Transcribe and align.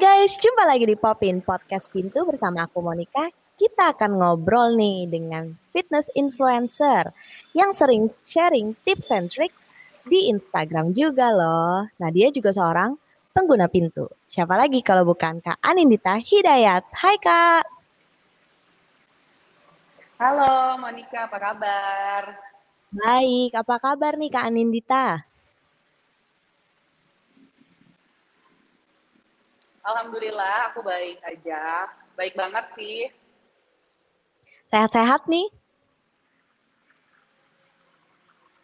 guys, 0.00 0.40
jumpa 0.40 0.64
lagi 0.64 0.88
di 0.88 0.96
Popin 0.96 1.44
Podcast 1.44 1.92
Pintu 1.92 2.24
bersama 2.24 2.64
aku 2.64 2.80
Monica. 2.80 3.28
Kita 3.60 3.92
akan 3.92 4.16
ngobrol 4.16 4.72
nih 4.72 5.04
dengan 5.04 5.52
fitness 5.76 6.08
influencer 6.16 7.12
yang 7.52 7.76
sering 7.76 8.08
sharing 8.24 8.72
tips 8.80 9.12
and 9.12 9.28
trick 9.28 9.52
di 10.08 10.32
Instagram 10.32 10.96
juga 10.96 11.28
loh. 11.28 11.84
Nah 12.00 12.08
dia 12.08 12.32
juga 12.32 12.48
seorang 12.48 12.96
pengguna 13.36 13.68
pintu. 13.68 14.08
Siapa 14.24 14.56
lagi 14.56 14.80
kalau 14.80 15.04
bukan 15.04 15.44
Kak 15.44 15.60
Anindita 15.60 16.16
Hidayat. 16.16 16.88
Hai 16.96 17.20
Kak. 17.20 17.68
Halo 20.16 20.80
Monica, 20.80 21.28
apa 21.28 21.36
kabar? 21.36 22.22
Baik, 22.88 23.52
apa 23.52 23.76
kabar 23.76 24.16
nih 24.16 24.32
Kak 24.32 24.48
Anindita? 24.48 25.28
Alhamdulillah 29.80 30.72
aku 30.72 30.84
baik 30.84 31.18
aja. 31.24 31.88
Baik 32.16 32.36
banget 32.36 32.64
sih. 32.76 33.08
Sehat-sehat 34.68 35.24
nih? 35.24 35.48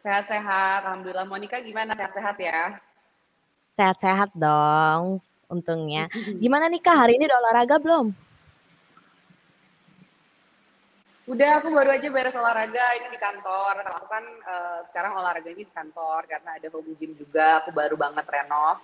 Sehat-sehat. 0.05 0.85
Alhamdulillah. 0.85 1.27
Monica 1.27 1.57
gimana? 1.65 1.97
Sehat-sehat 1.97 2.37
ya? 2.37 2.79
Sehat-sehat 3.75 4.31
dong 4.37 5.25
untungnya. 5.49 6.11
Gimana 6.43 6.67
nih 6.71 6.83
Kak, 6.83 6.97
hari 6.97 7.19
ini 7.19 7.27
udah 7.29 7.39
olahraga 7.43 7.77
belum? 7.79 8.07
Udah, 11.27 11.59
aku 11.59 11.75
baru 11.75 11.91
aja 11.91 12.07
beres 12.07 12.39
olahraga 12.39 12.87
ini 13.03 13.11
di 13.11 13.19
kantor. 13.19 13.83
Aku 13.83 14.07
kan 14.07 14.25
uh, 14.47 14.79
sekarang 14.95 15.19
olahraga 15.19 15.51
ini 15.51 15.67
di 15.67 15.75
kantor 15.75 16.23
karena 16.31 16.55
ada 16.55 16.71
home 16.71 16.95
gym 16.95 17.19
juga. 17.19 17.67
Aku 17.67 17.75
baru 17.75 17.99
banget 17.99 18.23
renov. 18.31 18.79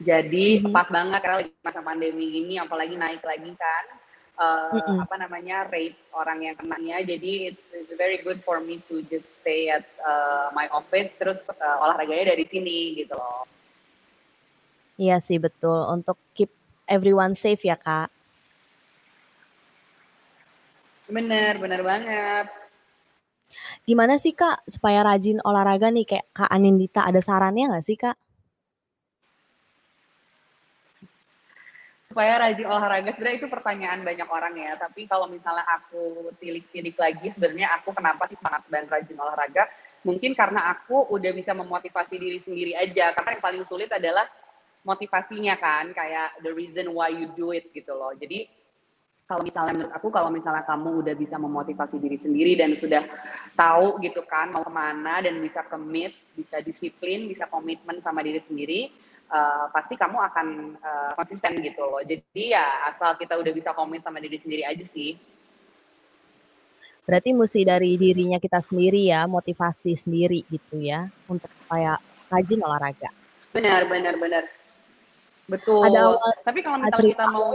Jadi 0.00 0.64
mm-hmm. 0.64 0.72
pas 0.72 0.88
banget 0.88 1.20
karena 1.20 1.36
lagi 1.44 1.52
masa 1.60 1.80
pandemi 1.84 2.40
ini, 2.40 2.56
apalagi 2.56 2.96
naik 2.96 3.20
lagi 3.20 3.52
kan 3.52 3.84
uh, 4.40 4.72
mm-hmm. 4.72 5.04
apa 5.04 5.14
namanya 5.20 5.68
rate 5.68 6.00
orang 6.16 6.40
yang 6.40 6.56
kenanya. 6.56 7.04
Jadi 7.04 7.52
it's 7.52 7.68
it's 7.76 7.92
very 7.94 8.24
good 8.24 8.40
for 8.40 8.58
me 8.64 8.80
to 8.88 9.04
just 9.12 9.36
stay 9.44 9.68
at 9.68 9.84
uh, 10.00 10.48
my 10.56 10.72
office 10.72 11.12
terus 11.20 11.44
uh, 11.52 11.84
olahraganya 11.84 12.32
dari 12.32 12.48
sini 12.48 12.96
gitu 12.96 13.12
loh. 13.12 13.44
Iya 14.96 15.20
sih 15.20 15.36
betul 15.36 15.84
untuk 15.92 16.16
keep 16.32 16.52
everyone 16.88 17.36
safe 17.36 17.60
ya 17.64 17.76
kak. 17.76 18.08
Bener 21.12 21.60
bener 21.60 21.80
banget. 21.84 22.46
Gimana 23.84 24.16
sih 24.16 24.32
kak 24.32 24.64
supaya 24.64 25.02
rajin 25.04 25.42
olahraga 25.44 25.92
nih 25.92 26.06
kayak 26.08 26.26
kak 26.32 26.48
Anindita 26.48 27.04
ada 27.04 27.20
sarannya 27.20 27.68
nggak 27.68 27.84
sih 27.84 27.96
kak? 28.00 28.16
Supaya 32.10 32.42
rajin 32.42 32.66
olahraga 32.66 33.14
sebenarnya 33.14 33.38
itu 33.38 33.46
pertanyaan 33.46 34.02
banyak 34.02 34.26
orang 34.26 34.54
ya. 34.58 34.74
Tapi 34.74 35.06
kalau 35.06 35.30
misalnya 35.30 35.62
aku 35.62 36.34
tilik-tilik 36.42 36.98
lagi 36.98 37.30
sebenarnya 37.30 37.70
aku 37.78 37.94
kenapa 37.94 38.26
sih 38.26 38.34
semangat 38.34 38.66
dan 38.66 38.90
rajin 38.90 39.14
olahraga? 39.14 39.70
Mungkin 40.02 40.34
karena 40.34 40.74
aku 40.74 41.06
udah 41.14 41.30
bisa 41.30 41.54
memotivasi 41.54 42.18
diri 42.18 42.42
sendiri 42.42 42.74
aja. 42.74 43.14
Karena 43.14 43.38
yang 43.38 43.44
paling 43.46 43.62
sulit 43.62 43.94
adalah 43.94 44.26
motivasinya 44.82 45.54
kan 45.54 45.94
kayak 45.94 46.42
the 46.42 46.50
reason 46.50 46.90
why 46.90 47.14
you 47.14 47.30
do 47.38 47.54
it 47.54 47.70
gitu 47.70 47.94
loh. 47.94 48.10
Jadi 48.18 48.50
kalau 49.30 49.46
misalnya 49.46 49.78
menurut 49.78 49.94
aku 49.94 50.10
kalau 50.10 50.34
misalnya 50.34 50.66
kamu 50.66 51.06
udah 51.06 51.14
bisa 51.14 51.38
memotivasi 51.38 52.02
diri 52.02 52.18
sendiri 52.18 52.58
dan 52.58 52.74
sudah 52.74 53.06
tahu 53.54 54.02
gitu 54.02 54.26
kan 54.26 54.50
mau 54.50 54.66
ke 54.66 54.72
mana 54.74 55.22
dan 55.22 55.38
bisa 55.38 55.62
commit 55.70 56.10
bisa 56.34 56.58
disiplin 56.58 57.30
bisa 57.30 57.46
komitmen 57.46 58.02
sama 58.02 58.26
diri 58.26 58.42
sendiri 58.42 58.90
uh, 59.30 59.66
pasti 59.70 59.94
kamu 59.94 60.18
akan 60.18 60.46
uh, 60.82 61.10
konsisten 61.14 61.56
gitu 61.62 61.80
loh. 61.80 62.02
Jadi 62.02 62.52
ya 62.52 62.90
asal 62.90 63.14
kita 63.16 63.38
udah 63.38 63.52
bisa 63.54 63.70
komit 63.72 64.02
sama 64.02 64.18
diri 64.18 64.36
sendiri 64.36 64.66
aja 64.66 64.82
sih. 64.84 65.16
Berarti 67.08 67.34
mesti 67.34 67.66
dari 67.66 67.96
dirinya 67.98 68.38
kita 68.38 68.62
sendiri 68.62 69.08
ya, 69.10 69.26
motivasi 69.26 69.96
sendiri 69.98 70.46
gitu 70.46 70.78
ya, 70.78 71.10
untuk 71.26 71.50
supaya 71.50 71.98
rajin 72.30 72.62
olahraga. 72.62 73.10
Benar, 73.50 73.90
benar, 73.90 74.14
benar. 74.14 74.44
Betul. 75.50 75.90
Ada 75.90 76.00
awal, 76.06 76.30
Tapi 76.46 76.58
kalau 76.62 76.78
misalnya 76.78 77.10
kita 77.10 77.26
mau 77.34 77.50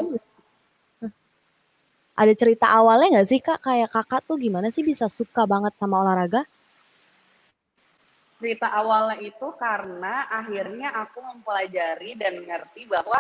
ada 2.16 2.32
cerita 2.32 2.72
awalnya 2.72 3.20
nggak 3.20 3.28
sih 3.28 3.40
kak 3.44 3.60
kayak 3.60 3.92
kakak 3.92 4.24
tuh 4.24 4.40
gimana 4.40 4.72
sih 4.72 4.88
bisa 4.88 5.12
suka 5.12 5.44
banget 5.44 5.76
sama 5.76 6.00
olahraga? 6.00 6.48
Cerita 8.36 8.68
awalnya 8.68 9.24
itu 9.24 9.48
karena 9.56 10.28
akhirnya 10.28 10.92
aku 10.92 11.24
mempelajari 11.24 12.20
dan 12.20 12.44
mengerti 12.44 12.84
bahwa 12.84 13.16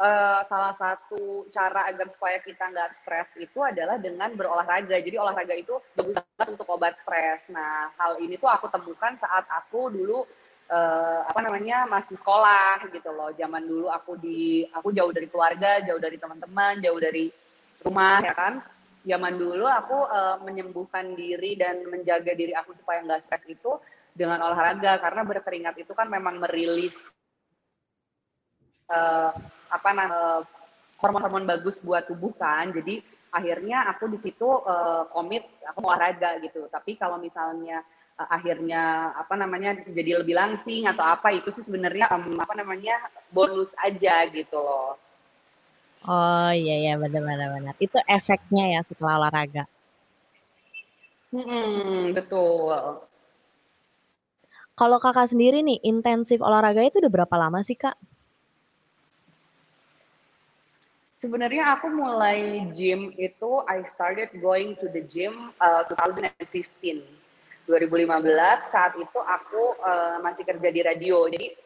uh, 0.00 0.40
salah 0.46 0.74
satu 0.76 1.46
cara 1.50 1.88
agar 1.88 2.08
supaya 2.10 2.38
kita 2.42 2.68
nggak 2.68 2.90
stres 3.02 3.30
itu 3.38 3.58
adalah 3.62 3.96
dengan 4.00 4.32
berolahraga. 4.34 4.98
Jadi 5.00 5.16
olahraga 5.16 5.54
itu 5.56 5.76
bagus 5.96 6.14
banget 6.18 6.48
untuk 6.56 6.68
obat 6.70 6.98
stres. 7.00 7.48
Nah, 7.50 7.92
hal 7.96 8.20
ini 8.20 8.36
tuh 8.36 8.48
aku 8.50 8.68
temukan 8.68 9.16
saat 9.16 9.44
aku 9.48 9.92
dulu 9.92 10.26
uh, 10.70 11.20
apa 11.26 11.40
namanya 11.42 11.86
masih 11.88 12.18
sekolah 12.18 12.86
gitu 12.92 13.10
loh. 13.12 13.32
Zaman 13.34 13.64
dulu 13.64 13.86
aku 13.88 14.18
di 14.20 14.66
aku 14.74 14.92
jauh 14.92 15.12
dari 15.12 15.28
keluarga, 15.30 15.82
jauh 15.84 16.00
dari 16.00 16.16
teman-teman, 16.20 16.82
jauh 16.82 17.00
dari 17.00 17.30
rumah 17.82 18.20
ya 18.22 18.34
kan. 18.36 18.54
Zaman 19.06 19.38
dulu 19.38 19.70
aku 19.70 19.98
uh, 20.10 20.42
menyembuhkan 20.42 21.14
diri 21.14 21.54
dan 21.54 21.86
menjaga 21.86 22.34
diri 22.34 22.50
aku 22.58 22.74
supaya 22.74 23.06
nggak 23.06 23.22
stres 23.22 23.46
itu 23.46 23.78
dengan 24.16 24.40
olahraga 24.40 24.96
karena 24.96 25.22
berkeringat 25.28 25.76
itu 25.76 25.92
kan 25.92 26.08
memang 26.08 26.40
merilis 26.40 27.12
uh, 28.88 29.30
apa 29.68 29.90
nah 29.92 30.08
hormon-hormon 30.96 31.44
bagus 31.44 31.84
buat 31.84 32.08
tubuh 32.08 32.32
kan. 32.32 32.72
Jadi 32.72 33.04
akhirnya 33.28 33.84
aku 33.92 34.08
di 34.08 34.16
situ 34.16 34.48
uh, 34.48 35.04
komit 35.12 35.44
aku 35.68 35.84
mau 35.84 35.92
olahraga 35.92 36.40
gitu. 36.40 36.64
Tapi 36.72 36.96
kalau 36.96 37.20
misalnya 37.20 37.84
uh, 38.16 38.28
akhirnya 38.32 39.12
apa 39.12 39.36
namanya 39.36 39.76
jadi 39.84 40.24
lebih 40.24 40.32
langsing 40.32 40.88
atau 40.88 41.04
apa 41.04 41.36
itu 41.36 41.52
sih 41.52 41.68
sebenarnya 41.68 42.08
um, 42.16 42.40
apa 42.40 42.56
namanya 42.56 42.96
bonus 43.28 43.76
aja 43.84 44.24
gitu 44.32 44.56
loh. 44.56 44.96
Oh 46.06 46.52
iya 46.54 46.88
iya 46.88 46.92
benar 46.96 47.20
benar 47.20 47.48
benar. 47.52 47.74
Itu 47.76 48.00
efeknya 48.08 48.78
ya 48.78 48.80
setelah 48.80 49.20
olahraga? 49.20 49.68
Hmm, 51.34 52.14
betul 52.14 53.04
kalau 54.76 55.00
Kakak 55.00 55.32
sendiri 55.32 55.64
nih, 55.64 55.80
intensif 55.88 56.44
olahraga 56.44 56.84
itu 56.84 57.00
udah 57.00 57.08
berapa 57.08 57.32
lama 57.40 57.64
sih, 57.64 57.80
Kak? 57.80 57.96
Sebenarnya 61.16 61.72
aku 61.72 61.88
mulai 61.88 62.60
gym 62.76 63.08
itu 63.16 63.64
I 63.64 63.88
started 63.88 64.36
going 64.36 64.76
to 64.76 64.92
the 64.92 65.00
gym 65.00 65.48
uh, 65.64 65.88
2015. 65.88 67.00
2015 67.66 68.70
saat 68.70 68.94
itu 69.00 69.18
aku 69.24 69.80
uh, 69.80 70.20
masih 70.20 70.44
kerja 70.44 70.68
di 70.68 70.84
radio. 70.84 71.24
Jadi 71.32 71.56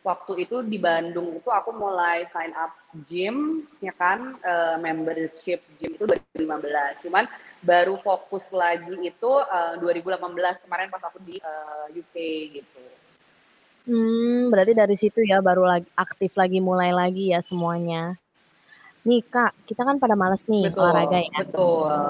waktu 0.00 0.48
itu 0.48 0.64
di 0.64 0.80
Bandung 0.80 1.36
itu 1.36 1.48
aku 1.52 1.76
mulai 1.76 2.24
sign 2.24 2.56
up 2.56 2.72
gym 3.04 3.68
ya 3.84 3.92
kan 3.92 4.40
uh, 4.40 4.80
membership 4.80 5.60
gym 5.76 5.92
itu 5.92 6.04
2015. 6.36 7.04
Cuman 7.04 7.28
baru 7.60 8.00
fokus 8.00 8.48
lagi 8.48 8.96
itu 9.04 9.30
uh, 9.30 9.76
eh, 9.76 10.00
2018 10.00 10.64
kemarin 10.64 10.88
pas 10.88 11.04
aku 11.04 11.20
di 11.20 11.36
uh, 11.44 11.92
eh, 11.92 12.00
UK 12.00 12.16
gitu. 12.56 12.82
Hmm, 13.90 14.48
berarti 14.52 14.72
dari 14.72 14.96
situ 14.96 15.20
ya 15.24 15.40
baru 15.40 15.64
lagi 15.64 15.88
aktif 15.96 16.36
lagi 16.36 16.60
mulai 16.64 16.92
lagi 16.92 17.32
ya 17.32 17.44
semuanya. 17.44 18.16
Nih 19.04 19.24
Kak, 19.24 19.56
kita 19.64 19.84
kan 19.84 19.96
pada 19.96 20.12
males 20.12 20.44
nih 20.44 20.68
betul, 20.68 20.84
olahraga 20.84 21.18
ya. 21.20 21.38
Betul. 21.44 22.00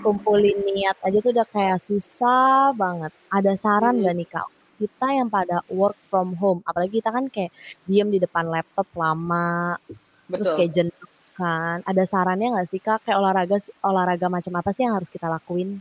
Kumpulin 0.00 0.60
niat 0.64 1.00
aja 1.00 1.18
tuh 1.20 1.32
udah 1.32 1.48
kayak 1.48 1.80
susah 1.80 2.72
banget. 2.76 3.12
Ada 3.32 3.52
saran 3.56 4.00
hmm. 4.00 4.04
gak 4.04 4.16
nih 4.16 4.28
Kak? 4.28 4.48
Kita 4.84 5.06
yang 5.16 5.32
pada 5.32 5.64
work 5.72 5.96
from 6.12 6.36
home, 6.36 6.60
apalagi 6.68 7.00
kita 7.00 7.08
kan 7.08 7.32
kayak 7.32 7.48
diem 7.88 8.12
di 8.12 8.20
depan 8.20 8.44
laptop 8.52 8.84
lama, 8.92 9.80
betul. 10.28 10.36
terus 10.36 10.50
kayak 10.52 10.72
jenuh 10.76 11.08
kan. 11.32 11.80
Ada 11.88 12.04
sarannya 12.04 12.52
nggak 12.52 12.68
sih 12.68 12.84
Kak, 12.84 13.08
kayak 13.08 13.16
olahraga 13.16 13.56
olahraga 13.80 14.26
macam 14.28 14.52
apa 14.60 14.70
sih 14.76 14.84
yang 14.84 15.00
harus 15.00 15.08
kita 15.08 15.26
lakuin? 15.32 15.80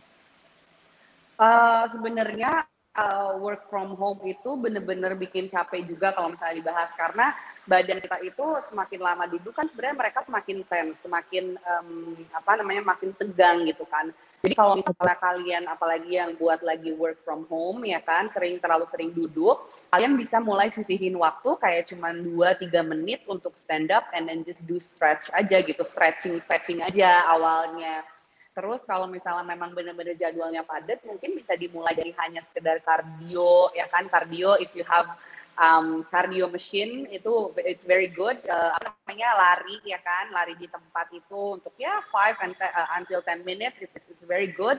Uh, 1.35 1.83
sebenarnya 1.91 2.63
uh, 2.98 3.38
work 3.42 3.69
from 3.69 3.98
home 3.98 4.22
itu 4.25 4.57
bener-bener 4.57 5.18
bikin 5.18 5.50
capek 5.50 5.86
juga 5.86 6.13
kalau 6.13 6.34
misalnya 6.34 6.62
dibahas 6.62 6.90
karena 6.94 7.34
badan 7.66 8.00
kita 8.04 8.18
itu 8.22 8.45
semakin 8.69 9.00
lama 9.01 9.25
duduk 9.25 9.54
kan 9.56 9.66
sebenarnya 9.72 9.98
mereka 9.98 10.19
semakin 10.25 10.57
tense, 10.68 10.98
semakin 11.06 11.45
um, 11.63 12.18
apa 12.36 12.51
namanya 12.62 12.84
makin 12.86 13.16
tegang 13.18 13.66
gitu 13.66 13.86
kan. 13.90 14.13
Jadi 14.44 14.60
kalau 14.60 14.75
misalnya 14.75 15.16
kalian 15.24 15.63
apalagi 15.72 16.19
yang 16.19 16.36
buat 16.36 16.60
lagi 16.68 16.92
work 17.00 17.16
from 17.24 17.48
home 17.48 17.88
ya 17.88 18.04
kan, 18.04 18.28
sering 18.28 18.60
terlalu 18.60 18.84
sering 18.92 19.16
duduk, 19.16 19.72
kalian 19.88 20.19
bisa 20.19 20.44
mulai 20.44 20.68
sisihin 20.68 21.16
waktu 21.16 21.56
kayak 21.63 21.88
cuma 21.88 22.12
2-3 22.12 22.68
menit 22.84 23.24
untuk 23.31 23.56
stand 23.56 23.88
up 23.88 24.04
and 24.12 24.28
then 24.28 24.44
just 24.44 24.68
do 24.68 24.84
stretch 24.84 25.31
aja 25.31 25.63
gitu, 25.63 25.80
stretching 25.88 26.44
stretching 26.44 26.84
aja 26.84 27.24
awalnya. 27.31 28.04
Terus 28.53 28.85
kalau 28.85 29.09
misalnya 29.09 29.41
memang 29.41 29.73
benar-benar 29.73 30.13
jadwalnya 30.13 30.61
padat, 30.61 31.01
mungkin 31.09 31.33
bisa 31.33 31.57
dimulai 31.57 31.97
dari 31.97 32.13
hanya 32.21 32.45
sekedar 32.50 32.85
kardio, 32.85 33.73
ya 33.73 33.89
kan? 33.89 34.05
Kardio, 34.05 34.61
if 34.61 34.69
you 34.77 34.85
have 34.85 35.09
um, 35.57 36.05
cardio 36.13 36.45
machine 36.45 37.09
itu 37.09 37.50
it's 37.65 37.81
very 37.81 38.13
good. 38.13 38.38
Uh, 38.45 38.69
apa 38.77 38.94
namanya 38.94 39.29
lari, 39.33 39.81
ya 39.81 39.97
kan? 40.05 40.29
Lari 40.29 40.53
di 40.61 40.69
tempat 40.69 41.09
itu 41.09 41.57
untuk 41.57 41.73
ya 41.81 42.05
five 42.13 42.38
and, 42.45 42.53
uh, 42.61 42.94
until 43.01 43.25
10 43.25 43.41
minutes, 43.41 43.81
it's, 43.81 43.97
it's, 43.97 44.13
it's 44.13 44.25
very 44.25 44.53
good. 44.53 44.77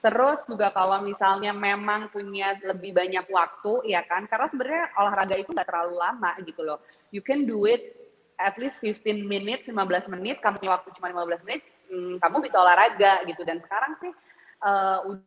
Terus 0.00 0.40
juga 0.48 0.72
kalau 0.72 1.04
misalnya 1.04 1.52
memang 1.52 2.08
punya 2.08 2.56
lebih 2.64 2.96
banyak 2.96 3.28
waktu, 3.28 3.92
ya 3.92 4.00
kan? 4.08 4.24
Karena 4.24 4.48
sebenarnya 4.48 4.84
olahraga 4.96 5.36
itu 5.36 5.52
nggak 5.52 5.68
terlalu 5.68 6.00
lama 6.00 6.32
gitu 6.40 6.64
loh. 6.64 6.80
You 7.12 7.20
can 7.20 7.44
do 7.44 7.68
it 7.68 8.00
at 8.40 8.56
least 8.56 8.80
15 8.80 9.28
minutes, 9.28 9.68
15 9.68 10.08
menit, 10.16 10.40
kamu 10.40 10.56
punya 10.64 10.72
waktu 10.80 10.88
cuma 10.96 11.12
15 11.12 11.44
menit, 11.44 11.60
hmm, 11.90 12.22
kamu 12.22 12.36
bisa 12.46 12.62
olahraga 12.62 13.26
gitu. 13.26 13.42
Dan 13.42 13.58
sekarang 13.58 13.98
sih 13.98 14.14
uh, 14.62 15.20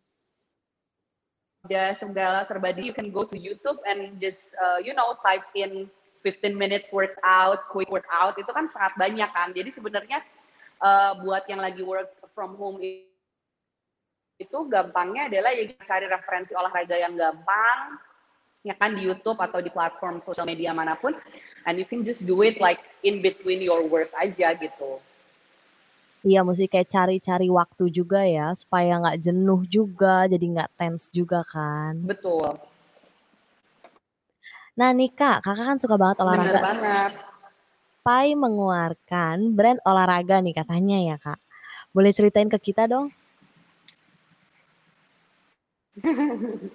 udah 1.67 1.95
segala 1.95 2.41
serba 2.47 2.71
di, 2.71 2.89
you 2.89 2.95
can 2.95 3.11
go 3.11 3.27
to 3.27 3.35
YouTube 3.35 3.79
and 3.83 4.19
just, 4.23 4.55
uh, 4.59 4.79
you 4.79 4.95
know, 4.95 5.15
type 5.23 5.43
in 5.53 5.91
15 6.23 6.55
minutes 6.55 6.89
workout, 6.95 7.67
quick 7.67 7.91
workout, 7.91 8.39
itu 8.39 8.49
kan 8.49 8.67
sangat 8.71 8.95
banyak 8.95 9.27
kan. 9.35 9.51
Jadi 9.51 9.69
sebenarnya 9.75 10.23
uh, 10.79 11.19
buat 11.19 11.43
yang 11.51 11.59
lagi 11.59 11.83
work 11.83 12.11
from 12.31 12.55
home 12.55 12.79
itu 14.41 14.57
gampangnya 14.67 15.29
adalah 15.29 15.53
ya 15.53 15.69
cari 15.85 16.09
referensi 16.09 16.57
olahraga 16.57 16.97
yang 16.97 17.13
gampang 17.13 18.01
ya 18.63 18.73
kan 18.79 18.95
di 18.95 19.05
YouTube 19.05 19.37
atau 19.37 19.59
di 19.59 19.69
platform 19.69 20.23
sosial 20.23 20.47
media 20.47 20.71
mana 20.71 20.95
pun 20.95 21.13
and 21.67 21.75
you 21.75 21.87
can 21.87 22.01
just 22.01 22.23
do 22.23 22.41
it 22.41 22.57
like 22.63 22.79
in 23.03 23.19
between 23.19 23.59
your 23.59 23.83
work 23.87 24.09
aja 24.17 24.55
gitu. 24.55 24.99
Iya, 26.23 26.39
mesti 26.39 26.71
kayak 26.71 26.87
cari-cari 26.87 27.51
waktu 27.51 27.91
juga 27.91 28.23
ya, 28.23 28.55
supaya 28.55 28.95
nggak 28.95 29.19
jenuh 29.19 29.67
juga, 29.67 30.23
jadi 30.31 30.45
nggak 30.55 30.71
tense 30.79 31.11
juga 31.11 31.43
kan. 31.43 31.99
Betul. 31.99 32.63
Nah 34.79 34.89
nih 34.95 35.11
Kak, 35.11 35.43
Kakak 35.43 35.67
kan 35.67 35.77
suka 35.83 35.99
banget 35.99 36.23
olahraga. 36.23 36.63
Bener 36.63 36.63
banget. 36.63 37.11
Pai 38.07 38.39
mengeluarkan 38.39 39.51
brand 39.51 39.83
olahraga 39.83 40.39
nih 40.39 40.55
katanya 40.55 40.97
ya 41.11 41.15
Kak. 41.19 41.43
Boleh 41.91 42.15
ceritain 42.15 42.47
ke 42.47 42.57
kita 42.71 42.87
dong? 42.87 43.11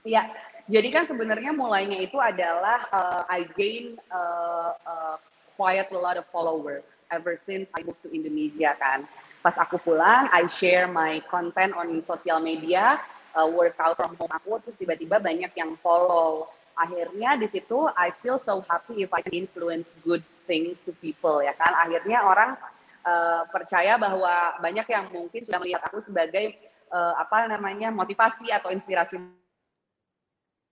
Ya, 0.00 0.32
jadi 0.64 0.88
kan 0.88 1.04
sebenarnya 1.04 1.52
mulainya 1.52 2.00
itu 2.00 2.16
adalah 2.16 2.88
uh, 2.88 3.28
I 3.28 3.44
gain 3.52 4.00
uh, 4.08 4.72
uh, 4.80 5.20
quite 5.60 5.76
a 5.76 5.92
lot 5.92 6.16
of 6.16 6.24
followers 6.32 6.88
ever 7.10 7.38
since 7.38 7.70
I 7.74 7.82
moved 7.84 8.02
to 8.06 8.10
Indonesia 8.10 8.74
kan. 8.78 9.06
Pas 9.40 9.54
aku 9.56 9.80
pulang, 9.80 10.28
I 10.30 10.46
share 10.50 10.88
my 10.88 11.22
content 11.28 11.74
on 11.76 12.00
social 12.04 12.38
media, 12.38 13.00
uh, 13.34 13.48
workout 13.48 13.98
from 13.98 14.16
home 14.16 14.32
aku, 14.32 14.60
terus 14.64 14.76
tiba-tiba 14.78 15.22
banyak 15.22 15.52
yang 15.54 15.76
follow. 15.80 16.50
Akhirnya 16.78 17.36
di 17.36 17.44
situ 17.44 17.88
I 17.92 18.08
feel 18.24 18.40
so 18.40 18.64
happy 18.64 19.04
if 19.04 19.12
I 19.12 19.20
can 19.20 19.36
influence 19.36 19.92
good 20.00 20.24
things 20.48 20.80
to 20.88 20.96
people 20.96 21.44
ya 21.44 21.52
kan. 21.52 21.76
Akhirnya 21.76 22.24
orang 22.24 22.56
uh, 23.04 23.44
percaya 23.52 24.00
bahwa 24.00 24.56
banyak 24.64 24.86
yang 24.88 25.04
mungkin 25.12 25.44
sudah 25.44 25.60
melihat 25.60 25.84
aku 25.84 26.00
sebagai 26.00 26.56
uh, 26.88 27.20
apa 27.20 27.52
namanya 27.52 27.92
motivasi 27.92 28.48
atau 28.48 28.72
inspirasi 28.72 29.20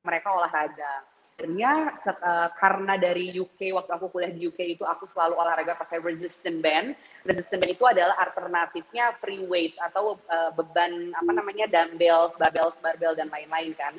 mereka 0.01 0.33
olahraga. 0.33 1.05
Akhirnya 1.39 1.95
uh, 1.95 2.51
karena 2.59 2.99
dari 2.99 3.31
UK 3.31 3.71
waktu 3.71 3.95
aku 3.95 4.11
kuliah 4.11 4.35
di 4.35 4.51
UK 4.51 4.75
itu 4.75 4.83
aku 4.83 5.07
selalu 5.07 5.39
olahraga 5.39 5.79
pakai 5.79 6.03
resistant 6.03 6.59
band. 6.59 6.99
Resistant 7.23 7.63
band 7.63 7.79
itu 7.79 7.87
adalah 7.87 8.19
alternatifnya 8.19 9.15
free 9.23 9.47
weights 9.47 9.79
atau 9.79 10.19
uh, 10.19 10.51
beban 10.59 11.15
apa 11.15 11.31
namanya 11.31 11.71
dumbbells, 11.71 12.35
barbells, 12.43 12.75
barbell 12.83 13.15
dan 13.15 13.31
lain-lain 13.31 13.71
kan. 13.79 13.95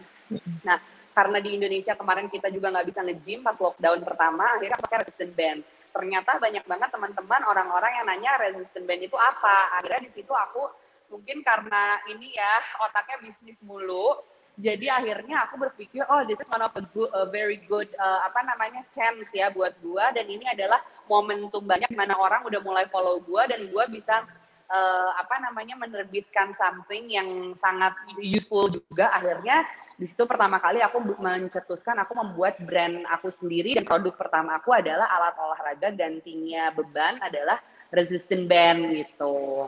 Nah 0.68 0.83
karena 1.15 1.39
di 1.39 1.56
Indonesia 1.56 1.95
kemarin 1.95 2.27
kita 2.27 2.51
juga 2.51 2.75
nggak 2.75 2.88
bisa 2.91 3.07
nge-gym 3.07 3.39
pas 3.39 3.56
lockdown 3.56 4.03
pertama, 4.03 4.59
akhirnya 4.59 4.75
pakai 4.75 4.97
resistant 5.00 5.31
band. 5.31 5.63
Ternyata 5.95 6.44
banyak 6.44 6.68
banget 6.68 6.89
teman-teman 6.91 7.41
orang-orang 7.47 8.03
yang 8.03 8.06
nanya 8.12 8.36
resistant 8.36 8.83
band 8.83 9.00
itu 9.00 9.15
apa. 9.15 9.80
Akhirnya 9.80 10.03
di 10.03 10.12
situ 10.12 10.36
aku 10.36 10.68
mungkin 11.07 11.39
karena 11.39 12.03
ini 12.12 12.36
ya 12.36 12.83
otaknya 12.83 13.24
bisnis 13.24 13.56
mulu, 13.63 14.19
jadi 14.60 14.92
akhirnya 14.92 15.48
aku 15.48 15.56
berpikir 15.56 16.04
oh 16.12 16.28
this 16.28 16.44
is 16.44 16.50
one 16.52 16.60
of 16.60 16.76
the 16.76 16.84
good, 16.92 17.08
a 17.16 17.24
very 17.32 17.64
good 17.72 17.88
uh, 17.96 18.28
apa 18.28 18.44
namanya 18.44 18.84
chance 18.92 19.32
ya 19.32 19.48
buat 19.56 19.72
gua 19.80 20.12
dan 20.12 20.28
ini 20.28 20.44
adalah 20.52 20.84
momentum 21.08 21.64
banyak 21.64 21.90
mana 21.96 22.20
orang 22.20 22.44
udah 22.44 22.60
mulai 22.60 22.86
follow 22.92 23.24
gua 23.24 23.48
dan 23.48 23.72
gua 23.72 23.88
bisa 23.88 24.28
uh, 24.68 25.12
apa 25.16 25.40
namanya 25.40 25.80
menerbitkan 25.80 26.52
something 26.52 27.08
yang 27.08 27.56
sangat 27.56 27.96
useful 28.20 28.68
juga 28.68 29.08
akhirnya 29.16 29.64
di 29.96 30.04
situ 30.04 30.28
pertama 30.28 30.60
kali 30.60 30.84
aku 30.84 31.08
mencetuskan 31.24 31.96
aku 32.04 32.20
membuat 32.20 32.60
brand 32.68 33.08
aku 33.16 33.32
sendiri 33.32 33.80
dan 33.80 33.88
produk 33.88 34.14
pertama 34.20 34.60
aku 34.60 34.76
adalah 34.76 35.08
alat 35.08 35.36
olahraga 35.40 35.90
gantinya 35.96 36.76
beban 36.76 37.16
adalah 37.24 37.64
resistant 37.90 38.46
band 38.46 38.92
gitu. 38.94 39.66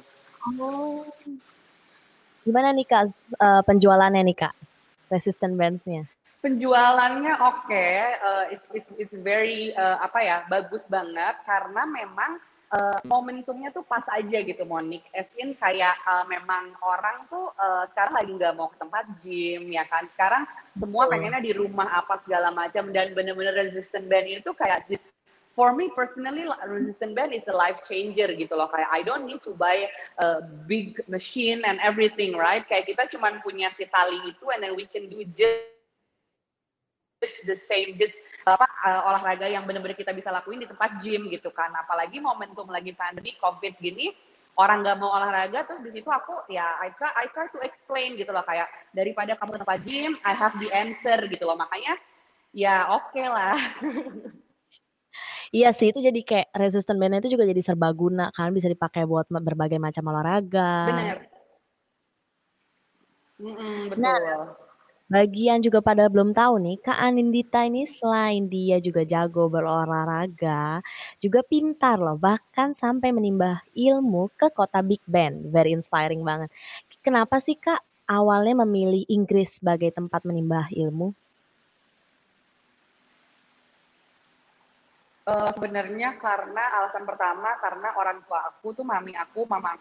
Oh. 0.59 1.05
Gimana 2.41 2.73
nih 2.73 2.85
Kak 2.89 3.05
uh, 3.37 3.61
penjualannya 3.65 4.25
nih 4.25 4.37
Kak? 4.37 4.53
Resistant 5.11 5.59
bands-nya? 5.59 6.07
Penjualannya 6.41 7.37
oke, 7.37 7.69
okay. 7.69 8.17
uh, 8.17 8.49
it's 8.49 8.65
it's 8.73 8.89
it's 8.97 9.15
very 9.21 9.77
uh, 9.77 10.01
apa 10.01 10.19
ya 10.25 10.37
bagus 10.49 10.89
banget 10.89 11.37
karena 11.45 11.85
memang 11.85 12.41
uh, 12.73 12.97
momentumnya 13.05 13.69
tuh 13.69 13.85
pas 13.85 14.01
aja 14.09 14.41
gitu 14.41 14.63
Monik. 14.65 15.05
As 15.13 15.29
in 15.37 15.53
kayak 15.59 16.01
uh, 16.01 16.25
memang 16.25 16.73
orang 16.81 17.29
tuh 17.29 17.53
uh, 17.61 17.85
sekarang 17.93 18.15
lagi 18.17 18.31
nggak 18.33 18.55
mau 18.57 18.73
ke 18.73 18.77
tempat 18.81 19.05
gym 19.21 19.69
ya 19.69 19.85
kan. 19.85 20.09
Sekarang 20.17 20.49
semua 20.73 21.05
pengennya 21.11 21.43
di 21.43 21.53
rumah 21.53 21.91
apa 21.93 22.17
segala 22.25 22.49
macam 22.49 22.89
dan 22.89 23.13
bener-bener 23.13 23.53
resistant 23.53 24.09
band 24.09 24.41
itu 24.41 24.49
kayak 24.57 24.87
this 24.89 25.03
for 25.55 25.75
me 25.75 25.91
personally 25.91 26.47
resistant 26.67 27.15
band 27.15 27.33
is 27.33 27.47
a 27.47 27.55
life 27.55 27.83
changer 27.83 28.31
gitu 28.31 28.55
loh. 28.55 28.71
Kayak 28.71 28.89
I 28.91 29.01
don't 29.03 29.27
need 29.27 29.43
to 29.43 29.51
buy 29.55 29.87
a 30.19 30.41
big 30.67 31.03
machine 31.11 31.61
and 31.67 31.79
everything 31.83 32.39
right? 32.39 32.63
Kayak 32.63 32.87
kita 32.87 33.03
cuma 33.11 33.35
punya 33.43 33.67
si 33.71 33.85
tali 33.91 34.19
itu 34.31 34.45
and 34.51 34.63
then 34.63 34.73
we 34.79 34.87
can 34.87 35.11
do 35.11 35.23
just 35.27 35.67
the 37.45 37.53
same 37.53 37.99
just 37.99 38.17
apa 38.47 38.65
uh, 38.87 39.13
olahraga 39.13 39.45
yang 39.45 39.67
benar-benar 39.67 39.93
kita 39.93 40.09
bisa 40.15 40.33
lakuin 40.33 40.63
di 40.63 40.67
tempat 40.71 41.03
gym 41.03 41.27
gitu 41.27 41.51
kan. 41.51 41.69
Apalagi 41.75 42.23
momentum 42.23 42.71
lagi 42.71 42.95
pandemi 42.95 43.35
covid 43.37 43.75
gini 43.77 44.15
orang 44.55 44.83
nggak 44.83 44.99
mau 44.99 45.15
olahraga 45.15 45.63
terus 45.63 45.83
di 45.83 45.91
situ 45.99 46.11
aku 46.11 46.47
ya 46.51 46.79
I 46.79 46.91
try 46.95 47.11
I 47.15 47.27
try 47.31 47.51
to 47.51 47.59
explain 47.59 48.15
gitu 48.15 48.31
loh. 48.31 48.47
Kayak 48.47 48.71
daripada 48.95 49.35
kamu 49.35 49.59
tempat 49.59 49.79
gym 49.83 50.15
I 50.23 50.31
have 50.31 50.55
the 50.63 50.71
answer 50.71 51.19
gitu 51.27 51.43
loh. 51.43 51.59
Makanya 51.59 51.99
ya 52.55 52.87
oke 52.91 53.11
okay 53.15 53.27
lah 53.27 53.59
Iya 55.51 55.69
sih, 55.75 55.91
itu 55.91 55.99
jadi 55.99 56.19
kayak 56.23 56.47
resistant 56.55 56.95
band 56.95 57.19
itu 57.19 57.35
juga 57.35 57.43
jadi 57.43 57.59
serbaguna 57.59 58.31
kan, 58.31 58.55
bisa 58.55 58.71
dipakai 58.71 59.03
buat 59.03 59.27
berbagai 59.27 59.79
macam 59.83 60.03
olahraga. 60.07 60.71
Bener. 60.87 61.17
Mm-mm, 63.41 63.97
nah, 63.99 64.15
betul. 64.15 64.31
Nah, 64.31 64.43
bagi 65.11 65.43
yang 65.51 65.59
juga 65.59 65.83
pada 65.83 66.07
belum 66.07 66.31
tahu 66.31 66.55
nih, 66.63 66.77
Kak 66.79 66.99
Anindita 67.03 67.67
ini 67.67 67.83
selain 67.83 68.47
dia 68.47 68.79
juga 68.79 69.03
jago 69.03 69.51
berolahraga, 69.51 70.79
juga 71.19 71.43
pintar 71.43 71.99
loh, 71.99 72.15
bahkan 72.15 72.71
sampai 72.71 73.11
menimba 73.11 73.59
ilmu 73.75 74.31
ke 74.39 74.47
kota 74.55 74.79
Big 74.79 75.03
Ben. 75.03 75.51
Very 75.51 75.75
inspiring 75.75 76.23
banget. 76.23 76.47
Kenapa 77.03 77.43
sih 77.43 77.59
Kak 77.59 77.83
awalnya 78.07 78.63
memilih 78.63 79.03
Inggris 79.11 79.59
sebagai 79.59 79.91
tempat 79.91 80.23
menimba 80.23 80.71
ilmu? 80.71 81.11
Uh, 85.21 85.53
sebenarnya 85.53 86.17
karena 86.17 86.81
alasan 86.81 87.05
pertama 87.05 87.53
karena 87.61 87.93
orang 87.93 88.25
tua 88.25 88.41
aku 88.41 88.73
tuh 88.73 88.81
mami 88.81 89.13
aku, 89.13 89.45
mama 89.45 89.77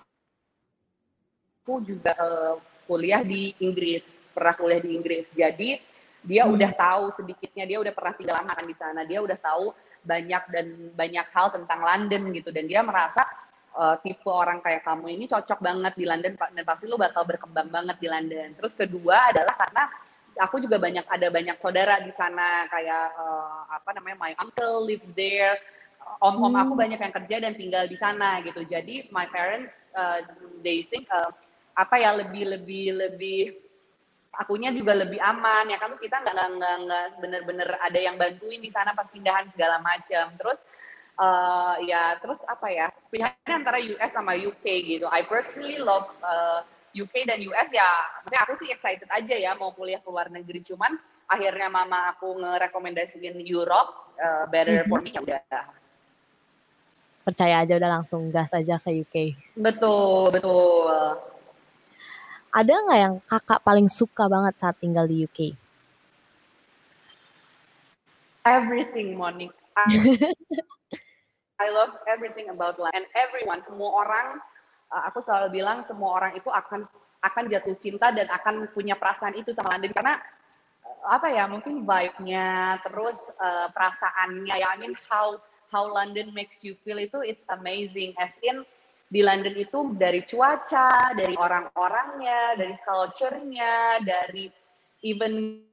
aku 1.64 1.80
juga 1.80 2.12
uh, 2.20 2.60
kuliah 2.84 3.24
di 3.24 3.56
Inggris, 3.56 4.04
pernah 4.36 4.52
kuliah 4.52 4.82
di 4.84 4.90
Inggris. 4.92 5.24
Jadi 5.32 5.80
dia 6.20 6.44
hmm. 6.44 6.52
udah 6.58 6.70
tahu 6.76 7.04
sedikitnya, 7.14 7.64
dia 7.64 7.78
udah 7.80 7.92
pernah 7.96 8.12
tinggal 8.12 8.36
lama 8.36 8.52
kan 8.52 8.66
di 8.68 8.76
sana. 8.76 9.00
Dia 9.08 9.24
udah 9.24 9.38
tahu 9.40 9.72
banyak 10.04 10.42
dan 10.52 10.66
banyak 10.96 11.26
hal 11.32 11.52
tentang 11.52 11.80
London 11.84 12.22
gitu 12.32 12.48
dan 12.52 12.64
dia 12.64 12.80
merasa 12.80 13.24
uh, 13.76 13.96
tipe 14.00 14.28
orang 14.28 14.64
kayak 14.64 14.84
kamu 14.84 15.12
ini 15.12 15.24
cocok 15.28 15.60
banget 15.60 15.92
di 15.96 16.04
London 16.08 16.36
dan 16.36 16.64
pasti 16.64 16.84
lu 16.88 16.96
bakal 16.96 17.24
berkembang 17.28 17.68
banget 17.68 17.96
di 18.00 18.08
London. 18.08 18.56
Terus 18.56 18.72
kedua 18.72 19.32
adalah 19.32 19.54
karena 19.56 19.84
aku 20.40 20.64
juga 20.64 20.80
banyak 20.80 21.04
ada 21.04 21.28
banyak 21.28 21.56
saudara 21.60 22.00
di 22.00 22.10
sana 22.16 22.64
kayak 22.72 23.06
uh, 23.14 23.68
apa 23.68 23.92
namanya 23.92 24.16
my 24.16 24.32
uncle 24.40 24.88
lives 24.88 25.12
there 25.12 25.60
om 26.24 26.40
om 26.40 26.54
aku 26.56 26.72
hmm. 26.74 26.82
banyak 26.82 27.00
yang 27.00 27.14
kerja 27.14 27.36
dan 27.44 27.52
tinggal 27.54 27.84
di 27.86 27.96
sana 28.00 28.40
gitu. 28.42 28.64
Jadi 28.64 29.12
my 29.12 29.28
parents 29.28 29.92
uh, 29.94 30.24
they 30.64 30.88
think 30.88 31.06
uh, 31.12 31.30
apa 31.76 31.94
ya 32.00 32.16
lebih 32.16 32.50
lebih 32.56 32.86
lebih 32.96 33.42
akunya 34.34 34.72
juga 34.72 34.96
lebih 34.96 35.20
aman 35.20 35.70
ya 35.70 35.76
kan? 35.76 35.92
Terus 35.92 36.02
kita 36.02 36.24
nggak 36.24 36.34
nggak 36.34 36.76
nggak 36.88 37.04
bener-bener 37.20 37.68
ada 37.78 37.98
yang 38.00 38.16
bantuin 38.16 38.58
di 38.58 38.72
sana 38.72 38.96
pas 38.96 39.06
pindahan 39.12 39.46
segala 39.52 39.78
macam 39.84 40.34
terus 40.40 40.58
uh, 41.20 41.76
ya 41.84 42.16
terus 42.18 42.40
apa 42.48 42.66
ya 42.72 42.86
pilihannya 43.12 43.54
antara 43.54 43.78
US 43.78 44.10
sama 44.10 44.34
UK 44.34 44.64
gitu. 44.88 45.06
I 45.06 45.22
personally 45.28 45.78
love 45.78 46.10
uh, 46.24 46.64
UK 46.94 47.26
dan 47.26 47.38
US 47.46 47.68
ya 47.70 47.88
maksudnya 48.22 48.40
aku 48.46 48.52
sih 48.58 48.68
excited 48.74 49.08
aja 49.10 49.36
ya 49.36 49.52
mau 49.54 49.70
kuliah 49.74 50.02
ke 50.02 50.08
luar 50.10 50.28
negeri. 50.32 50.62
Cuman 50.64 50.96
akhirnya 51.30 51.70
mama 51.70 52.10
aku 52.10 52.38
ngerekomendasiin 52.38 53.38
Europe 53.46 54.14
uh, 54.18 54.44
better 54.50 54.82
mm 54.82 54.82
-hmm. 54.86 54.90
for 54.90 55.00
me 55.02 55.10
ya 55.14 55.20
udah. 55.22 55.64
Percaya 57.20 57.62
aja 57.62 57.76
udah 57.76 57.90
langsung 58.00 58.32
gas 58.32 58.50
aja 58.56 58.80
ke 58.80 58.90
UK 59.04 59.16
betul 59.54 60.34
betul. 60.34 60.90
Ada 62.50 62.74
nggak 62.82 62.98
yang 62.98 63.14
kakak 63.30 63.62
paling 63.62 63.86
suka 63.86 64.26
banget 64.26 64.58
saat 64.58 64.74
tinggal 64.82 65.06
di 65.06 65.22
UK 65.22 65.54
everything 68.44 69.16
Monique. 69.16 69.54
I 71.60 71.68
love 71.68 71.92
everything 72.08 72.48
about 72.48 72.80
life. 72.80 72.92
And 72.96 73.04
everyone 73.12 73.60
semua 73.60 73.92
orang 73.92 74.40
aku 74.90 75.22
selalu 75.22 75.62
bilang 75.62 75.86
semua 75.86 76.18
orang 76.18 76.32
itu 76.34 76.50
akan 76.50 76.82
akan 77.22 77.44
jatuh 77.46 77.76
cinta 77.78 78.10
dan 78.10 78.26
akan 78.26 78.66
punya 78.74 78.98
perasaan 78.98 79.38
itu 79.38 79.54
sama 79.54 79.78
London 79.78 79.94
karena 79.94 80.18
uh, 80.82 81.14
apa 81.14 81.30
ya 81.30 81.46
mungkin 81.46 81.86
vibe-nya 81.86 82.78
terus 82.82 83.30
uh, 83.38 83.70
perasaannya 83.70 84.54
ya 84.58 84.66
I 84.74 84.76
mean 84.82 84.98
how 85.06 85.38
how 85.70 85.86
London 85.86 86.34
makes 86.34 86.66
you 86.66 86.74
feel 86.82 86.98
itu 86.98 87.22
it's 87.22 87.46
amazing 87.54 88.18
as 88.18 88.34
in 88.42 88.66
di 89.10 89.26
London 89.26 89.58
itu 89.58 89.90
dari 89.98 90.22
cuaca, 90.22 91.10
dari 91.18 91.34
orang-orangnya, 91.34 92.54
dari 92.54 92.78
culture-nya, 92.86 93.98
dari 94.06 94.46
even 95.02 95.66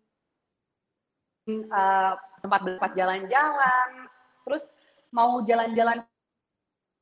uh, 1.70 2.18
tempat-tempat 2.42 2.98
jalan-jalan, 2.98 4.10
terus 4.42 4.74
mau 5.14 5.46
jalan-jalan 5.46 6.02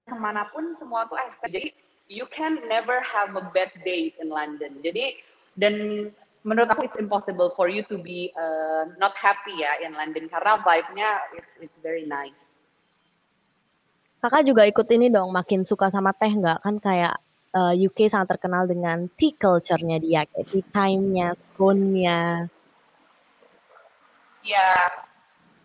ke 0.05 0.15
mana 0.19 0.43
pun 0.51 0.75
semua 0.75 1.07
tuh 1.07 1.15
estetik. 1.23 1.71
Jadi 1.71 1.94
you 2.07 2.25
can 2.29 2.61
never 2.69 3.01
have 3.01 3.33
a 3.35 3.43
bad 3.53 3.73
days 3.81 4.13
in 4.21 4.29
London. 4.29 4.77
Jadi 4.85 5.17
dan 5.57 5.73
menurut 6.45 6.69
aku 6.69 6.85
it's 6.85 7.01
impossible 7.01 7.49
for 7.49 7.65
you 7.65 7.81
to 7.89 7.97
be 7.97 8.29
uh, 8.37 8.85
not 9.01 9.17
happy 9.17 9.65
ya 9.65 9.81
in 9.81 9.97
London 9.97 10.29
karena 10.29 10.61
vibe-nya 10.61 11.09
it's 11.33 11.57
it's 11.57 11.77
very 11.81 12.05
nice. 12.05 12.37
Kakak 14.21 14.45
juga 14.45 14.65
ikut 14.65 14.89
ini 14.89 15.13
dong, 15.13 15.29
makin 15.29 15.61
suka 15.61 15.89
sama 15.93 16.09
teh 16.09 16.33
nggak? 16.33 16.65
Kan 16.65 16.81
kayak 16.81 17.21
uh, 17.53 17.73
UK 17.77 18.09
sangat 18.09 18.37
terkenal 18.37 18.65
dengan 18.65 19.05
tea 19.13 19.37
culture-nya 19.37 20.01
dia, 20.01 20.25
kayak 20.25 20.49
tea 20.49 20.65
time-nya, 20.73 21.37
scone-nya. 21.37 22.49
Ya, 24.41 24.69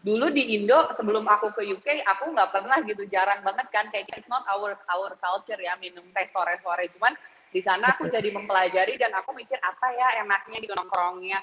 dulu 0.00 0.32
di 0.32 0.56
Indo 0.56 0.88
sebelum 0.96 1.28
aku 1.28 1.52
ke 1.52 1.62
UK 1.76 2.08
aku 2.08 2.32
nggak 2.32 2.50
pernah 2.56 2.80
gitu 2.88 3.04
jarang 3.04 3.44
banget 3.44 3.68
kan 3.68 3.92
kayak 3.92 4.08
it's 4.16 4.32
not 4.32 4.48
our 4.48 4.72
our 4.88 5.12
culture 5.20 5.60
ya 5.60 5.76
minum 5.76 6.04
teh 6.16 6.26
sore-sore. 6.32 6.88
Cuman 6.96 7.12
di 7.52 7.60
sana 7.60 7.92
aku 7.92 8.08
jadi 8.08 8.32
mempelajari 8.32 8.96
dan 8.96 9.12
aku 9.12 9.36
mikir 9.36 9.60
apa 9.60 9.92
ya 9.92 10.24
enaknya 10.24 10.58
di 10.64 10.68
nongkrongnya? 10.72 11.38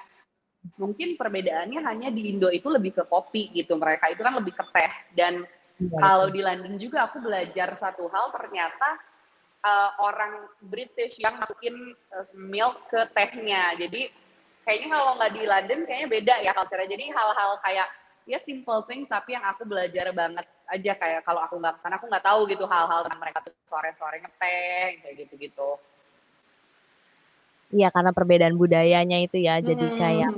Mungkin 0.82 1.16
perbedaannya 1.16 1.80
hanya 1.86 2.10
di 2.10 2.34
Indo 2.34 2.50
itu 2.50 2.68
lebih 2.68 2.98
ke 2.98 3.04
kopi 3.06 3.54
gitu 3.54 3.78
mereka 3.78 4.10
itu 4.10 4.26
kan 4.26 4.34
lebih 4.34 4.58
ke 4.58 4.66
teh. 4.74 4.92
Dan 5.14 5.46
ya, 5.78 5.98
kalau 6.02 6.28
di 6.34 6.42
London 6.42 6.82
juga 6.82 7.06
aku 7.06 7.22
belajar 7.22 7.78
satu 7.78 8.10
hal 8.10 8.34
ternyata 8.34 8.98
uh, 9.62 9.92
orang 10.02 10.50
British 10.66 11.22
yang 11.22 11.38
masukin 11.38 11.94
uh, 12.10 12.26
milk 12.34 12.90
ke 12.90 13.06
tehnya. 13.14 13.78
Jadi 13.78 14.10
kayaknya 14.66 14.98
kalau 14.98 15.12
nggak 15.22 15.34
di 15.38 15.44
London 15.46 15.80
kayaknya 15.86 16.10
beda 16.10 16.36
ya 16.42 16.52
culture 16.58 16.84
jadi 16.90 17.06
hal-hal 17.14 17.62
kayak 17.62 17.88
ya 18.28 18.44
simple 18.44 18.84
things 18.84 19.08
tapi 19.08 19.40
yang 19.40 19.48
aku 19.48 19.64
belajar 19.64 20.12
banget 20.12 20.44
aja 20.68 20.92
kayak 21.00 21.24
kalau 21.24 21.40
aku 21.48 21.56
nggak 21.64 21.80
ke 21.80 21.82
sana 21.82 21.96
aku 21.96 22.12
nggak 22.12 22.26
tahu 22.28 22.44
gitu 22.52 22.68
hal-hal 22.68 23.08
tentang 23.08 23.24
mereka 23.24 23.40
tuh 23.40 23.56
sore-sore 23.72 24.20
ngeteh 24.20 25.00
kayak 25.00 25.16
gitu-gitu. 25.24 25.80
Iya 27.72 27.88
karena 27.92 28.12
perbedaan 28.12 28.56
budayanya 28.60 29.24
itu 29.24 29.40
ya 29.40 29.64
jadi 29.64 29.80
hmm, 29.80 29.96
kayak 29.96 30.32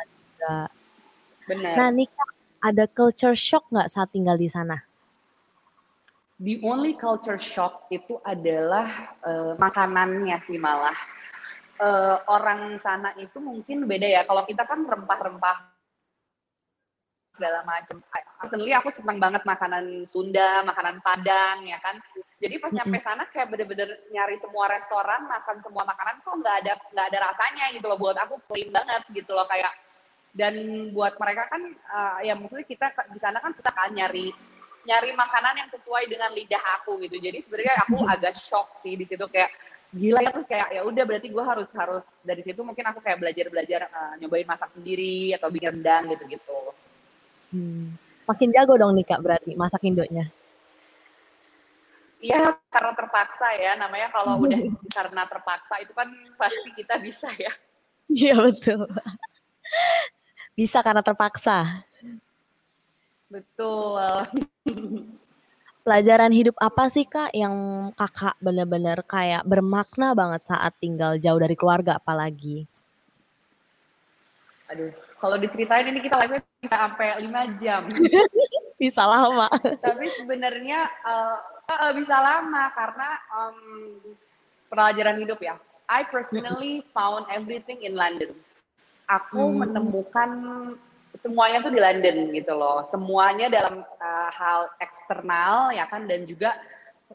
juga. 0.00 0.56
Benar. 1.44 1.74
Nah 1.76 1.88
Nika 1.92 2.24
ada 2.64 2.84
culture 2.88 3.36
shock 3.36 3.68
nggak 3.68 3.92
saat 3.92 4.08
tinggal 4.16 4.40
di 4.40 4.48
sana? 4.48 4.80
The 6.40 6.60
only 6.64 6.96
culture 6.96 7.40
shock 7.40 7.88
itu 7.88 8.20
adalah 8.20 9.16
uh, 9.24 9.56
makanannya 9.56 10.36
sih 10.40 10.60
malah. 10.60 10.96
Uh, 11.76 12.16
orang 12.32 12.80
sana 12.80 13.12
itu 13.20 13.36
mungkin 13.40 13.84
beda 13.84 14.08
ya. 14.08 14.22
Kalau 14.24 14.44
kita 14.48 14.64
kan 14.64 14.84
rempah-rempah 14.84 15.75
segala 17.36 17.60
macam. 17.68 18.00
Personally 18.40 18.72
aku 18.72 18.88
senang 18.96 19.20
banget 19.20 19.44
makanan 19.44 20.08
Sunda, 20.08 20.64
makanan 20.64 21.04
Padang 21.04 21.68
ya 21.68 21.76
kan. 21.84 22.00
Jadi 22.40 22.56
pas 22.58 22.72
nyampe 22.72 22.98
sana 23.04 23.28
kayak 23.28 23.52
bener-bener 23.52 23.92
nyari 24.10 24.40
semua 24.40 24.72
restoran, 24.72 25.28
makan 25.28 25.60
semua 25.60 25.84
makanan 25.84 26.24
kok 26.24 26.34
nggak 26.40 26.56
ada 26.64 26.72
nggak 26.96 27.06
ada 27.12 27.18
rasanya 27.30 27.64
gitu 27.76 27.86
loh. 27.86 28.00
Buat 28.00 28.16
aku 28.24 28.40
plain 28.48 28.72
banget 28.72 29.04
gitu 29.12 29.36
loh 29.36 29.44
kayak 29.46 29.72
dan 30.36 30.54
buat 30.92 31.16
mereka 31.16 31.48
kan 31.48 31.62
uh, 31.88 32.18
ya 32.20 32.36
mungkin 32.36 32.60
kita 32.64 32.92
di 33.08 33.20
sana 33.20 33.40
kan 33.40 33.56
susah 33.56 33.72
kan 33.72 33.88
nyari 33.92 34.32
nyari 34.86 35.10
makanan 35.16 35.64
yang 35.64 35.70
sesuai 35.72 36.08
dengan 36.08 36.32
lidah 36.32 36.60
aku 36.80 37.00
gitu. 37.04 37.20
Jadi 37.20 37.38
sebenarnya 37.44 37.74
aku 37.84 37.96
agak 38.04 38.34
shock 38.36 38.76
sih 38.76 38.96
di 38.96 39.04
situ 39.04 39.24
kayak 39.28 39.52
gila 39.94 40.20
ya 40.20 40.30
terus 40.34 40.48
kayak 40.50 40.68
ya 40.74 40.82
udah 40.84 41.04
berarti 41.06 41.28
gue 41.30 41.44
harus 41.44 41.68
harus 41.72 42.04
dari 42.20 42.42
situ 42.44 42.60
mungkin 42.60 42.84
aku 42.90 42.98
kayak 43.00 43.22
belajar 43.22 43.46
belajar 43.48 43.80
uh, 43.88 44.14
nyobain 44.18 44.44
masak 44.44 44.68
sendiri 44.76 45.32
atau 45.38 45.48
bikin 45.48 45.78
rendang 45.78 46.10
gitu 46.12 46.36
gitu 46.36 46.58
Hmm. 47.50 47.94
Makin 48.26 48.50
jago 48.50 48.74
dong 48.74 48.98
nih 48.98 49.06
Kak 49.06 49.22
berarti 49.22 49.54
masak 49.54 49.86
Indonya. 49.86 50.26
Iya, 52.18 52.58
karena 52.72 52.92
terpaksa 52.96 53.48
ya. 53.54 53.72
Namanya 53.78 54.08
kalau 54.10 54.42
udah 54.42 54.58
karena 54.96 55.22
terpaksa 55.30 55.78
itu 55.78 55.92
kan 55.94 56.08
pasti 56.34 56.68
kita 56.74 56.98
bisa 56.98 57.30
ya. 57.38 57.52
Iya 58.10 58.36
betul. 58.38 58.86
Bisa 60.56 60.80
karena 60.80 61.04
terpaksa. 61.04 61.84
Betul. 63.26 64.26
Pelajaran 65.86 66.34
hidup 66.34 66.58
apa 66.58 66.90
sih 66.90 67.06
Kak 67.06 67.30
yang 67.30 67.54
Kakak 67.94 68.34
benar-benar 68.42 69.06
kayak 69.06 69.46
bermakna 69.46 70.18
banget 70.18 70.50
saat 70.50 70.74
tinggal 70.82 71.14
jauh 71.22 71.38
dari 71.38 71.54
keluarga 71.54 72.02
apalagi? 72.02 72.66
Aduh, 74.66 74.90
kalau 75.22 75.38
diceritain 75.38 75.86
ini 75.86 76.02
kita 76.02 76.18
live 76.26 76.42
bisa 76.58 76.76
sampai 76.76 77.22
lima 77.22 77.54
jam. 77.58 77.86
bisa 78.82 79.02
lama. 79.06 79.46
Tapi 79.78 80.06
sebenarnya 80.18 80.90
uh, 81.06 81.38
uh, 81.70 81.92
bisa 81.94 82.16
lama 82.18 82.74
karena 82.74 83.08
um, 83.30 83.58
pelajaran 84.66 85.22
hidup 85.22 85.38
ya. 85.38 85.54
I 85.86 86.02
personally 86.02 86.82
found 86.90 87.30
everything 87.30 87.78
in 87.86 87.94
London. 87.94 88.34
Aku 89.06 89.54
hmm. 89.54 89.62
menemukan 89.62 90.30
semuanya 91.14 91.62
tuh 91.62 91.70
di 91.70 91.78
London 91.78 92.34
gitu 92.34 92.52
loh. 92.58 92.82
Semuanya 92.90 93.46
dalam 93.46 93.86
uh, 93.86 94.30
hal 94.34 94.66
eksternal 94.82 95.70
ya 95.70 95.86
kan 95.86 96.10
dan 96.10 96.26
juga 96.26 96.58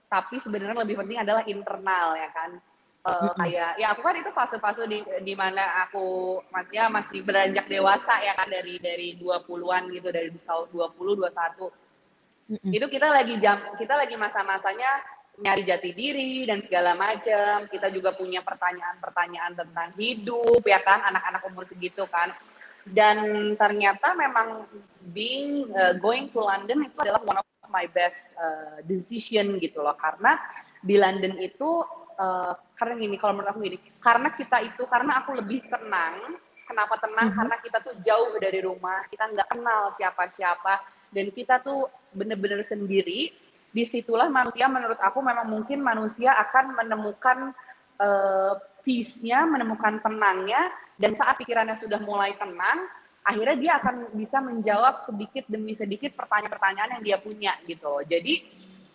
tapi 0.08 0.39
sebenarnya 0.39 0.88
lebih 0.88 0.96
penting 1.03 1.20
adalah 1.20 1.43
internal 1.43 2.15
ya 2.15 2.31
kan 2.31 2.63
uh, 3.05 3.34
kayak 3.38 3.77
ya 3.77 3.88
aku 3.93 4.01
kan 4.05 4.15
itu 4.17 4.31
fase-fase 4.34 4.84
di 4.86 5.01
di 5.24 5.34
mana 5.34 5.86
aku 5.88 6.38
ya 6.74 6.89
masih 6.89 7.25
beranjak 7.25 7.65
dewasa 7.70 8.22
ya 8.22 8.34
kan 8.38 8.48
dari 8.50 8.77
dari 8.77 9.17
20-an 9.17 9.89
gitu 9.93 10.10
dari 10.10 10.29
tahun 10.46 10.67
20 10.70 11.22
21 11.25 11.27
mm-hmm. 11.27 12.72
itu 12.74 12.86
kita 12.89 13.08
lagi 13.10 13.36
jam 13.41 13.58
kita 13.77 13.93
lagi 13.98 14.15
masa-masanya 14.17 15.01
nyari 15.41 15.63
jati 15.63 15.96
diri 15.96 16.43
dan 16.43 16.60
segala 16.60 16.93
macam 16.93 17.65
kita 17.72 17.88
juga 17.89 18.12
punya 18.13 18.43
pertanyaan-pertanyaan 18.43 19.58
tentang 19.58 19.89
hidup 19.96 20.62
ya 20.67 20.84
kan 20.84 21.01
anak-anak 21.08 21.41
umur 21.48 21.63
segitu 21.63 22.03
kan. 22.12 22.36
Dan 22.81 23.53
ternyata 23.62 24.17
memang 24.17 24.65
being 25.13 25.70
uh, 25.77 25.93
going 26.01 26.34
to 26.34 26.41
London 26.41 26.89
itu 26.89 26.98
adalah 26.98 27.22
one 27.22 27.38
of 27.38 27.46
my 27.70 27.86
best 27.93 28.34
uh, 28.41 28.81
decision 28.89 29.62
gitu 29.62 29.86
loh. 29.86 29.93
Karena 29.96 30.38
di 30.81 30.98
London 30.98 31.38
itu 31.38 31.86
uh, 32.22 32.54
karena 32.78 32.94
gini 33.01 33.18
kalau 33.18 33.34
menurut 33.42 33.58
aku 33.58 33.66
gini 33.66 33.82
karena 33.98 34.30
kita 34.38 34.58
itu 34.62 34.86
karena 34.86 35.25
aku 35.25 35.34
lebih 35.34 35.66
tenang 35.66 36.38
kenapa 36.70 36.96
tenang? 37.01 37.28
Mm 37.28 37.32
-hmm. 37.34 37.40
karena 37.42 37.56
kita 37.60 37.78
tuh 37.82 37.96
jauh 38.06 38.32
dari 38.38 38.60
rumah 38.62 39.04
kita 39.10 39.25
nggak 39.34 39.50
kenal 39.50 39.82
siapa-siapa 39.98 40.74
dan 41.12 41.25
kita 41.36 41.60
tuh 41.60 41.92
bener-bener 42.16 42.63
sendiri. 42.63 43.36
Di 43.72 43.88
situlah 43.88 44.28
manusia 44.28 44.68
menurut 44.68 45.00
aku 45.00 45.24
memang 45.24 45.48
mungkin 45.48 45.80
manusia 45.80 46.36
akan 46.36 46.75
menemukan 46.75 47.56
uh, 48.04 48.54
peace-nya 48.84 49.48
menemukan 49.48 50.04
tenangnya 50.04 50.68
dan 51.00 51.16
saat 51.16 51.40
pikirannya 51.40 51.80
sudah 51.80 52.01
mulai 52.04 52.36
tenang 52.36 52.90
akhirnya 53.22 53.56
dia 53.56 53.72
akan 53.80 54.12
bisa 54.18 54.42
menjawab 54.42 54.98
sedikit 54.98 55.46
demi 55.48 55.78
sedikit 55.78 56.18
pertanyaan-pertanyaan 56.18 57.00
yang 57.00 57.04
dia 57.06 57.18
punya 57.22 57.54
gitu. 57.70 58.01
Jadi 58.10 58.50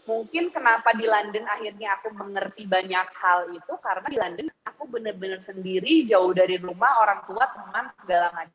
mungkin 0.06 0.54
kenapa 0.54 0.94
di 0.94 1.04
London 1.04 1.44
akhirnya 1.50 1.98
aku 1.98 2.14
mengerti 2.14 2.62
banyak 2.64 3.06
hal 3.18 3.50
itu 3.50 3.72
karena 3.82 4.06
di 4.06 4.18
London 4.18 4.46
aku 4.62 4.86
benar-benar 4.86 5.42
sendiri 5.42 6.06
jauh 6.06 6.30
dari 6.30 6.56
rumah 6.62 7.02
orang 7.02 7.26
tua 7.26 7.44
teman 7.50 7.90
segala 7.98 8.30
macam 8.32 8.54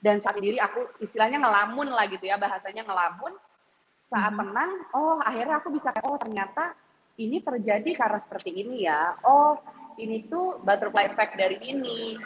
dan 0.00 0.16
saat 0.24 0.40
diri 0.40 0.56
aku 0.56 0.96
istilahnya 1.04 1.44
ngelamun 1.44 1.92
lah 1.92 2.08
gitu 2.08 2.24
ya 2.24 2.40
bahasanya 2.40 2.88
ngelamun. 2.88 3.36
Saat 4.08 4.32
hmm. 4.34 4.40
tenang 4.42 4.70
oh 4.96 5.20
akhirnya 5.20 5.60
aku 5.60 5.68
bisa 5.70 5.92
oh 6.02 6.16
ternyata 6.16 6.72
ini 7.20 7.44
terjadi 7.44 7.92
karena 7.94 8.18
seperti 8.24 8.50
ini 8.64 8.88
ya. 8.88 9.20
Oh 9.28 9.60
ini 10.00 10.24
tuh 10.26 10.64
butterfly 10.64 11.12
effect 11.12 11.36
dari 11.36 11.60
ini 11.60 12.16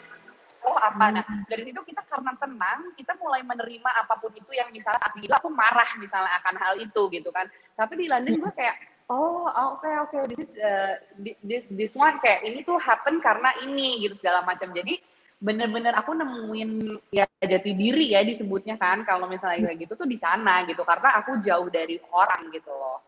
oh 0.64 0.76
apa? 0.80 1.04
Nah 1.12 1.24
hmm. 1.24 1.44
dari 1.46 1.62
situ 1.68 1.80
kita 1.84 2.02
karena 2.08 2.32
tenang 2.40 2.92
kita 2.96 3.12
mulai 3.20 3.44
menerima 3.44 3.90
apa 4.04 4.16
pun 4.18 4.32
itu 4.32 4.50
yang 4.56 4.72
misalnya 4.72 5.00
saat 5.00 5.14
itu 5.20 5.30
aku 5.30 5.52
marah 5.52 5.86
misalnya 6.00 6.32
akan 6.40 6.54
hal 6.56 6.74
itu 6.80 7.02
gitu 7.12 7.28
kan. 7.30 7.46
Tapi 7.76 8.00
di 8.00 8.06
London 8.08 8.40
gue 8.40 8.52
kayak 8.56 8.76
oh 9.12 9.44
oke 9.48 9.84
okay, 9.84 9.94
oke 10.00 10.10
okay. 10.16 10.22
this 10.32 10.40
is 10.40 10.52
uh, 10.58 10.96
this 11.44 11.64
this 11.68 11.92
one 11.92 12.16
kayak 12.24 12.42
ini 12.48 12.64
tuh 12.64 12.80
happen 12.80 13.20
karena 13.20 13.52
ini 13.62 14.00
gitu 14.02 14.16
segala 14.16 14.40
macam. 14.42 14.72
Jadi 14.72 14.98
bener-bener 15.44 15.92
aku 15.92 16.16
nemuin 16.16 16.70
ya 17.12 17.28
jati 17.44 17.76
diri 17.76 18.16
ya 18.16 18.24
disebutnya 18.24 18.80
kan 18.80 19.04
kalau 19.04 19.28
misalnya 19.28 19.68
kayak 19.68 19.84
gitu 19.84 19.92
tuh 20.00 20.08
di 20.08 20.16
sana 20.16 20.64
gitu. 20.64 20.80
Karena 20.82 21.20
aku 21.20 21.38
jauh 21.44 21.68
dari 21.68 22.00
orang 22.08 22.48
gitu 22.50 22.72
loh. 22.72 23.04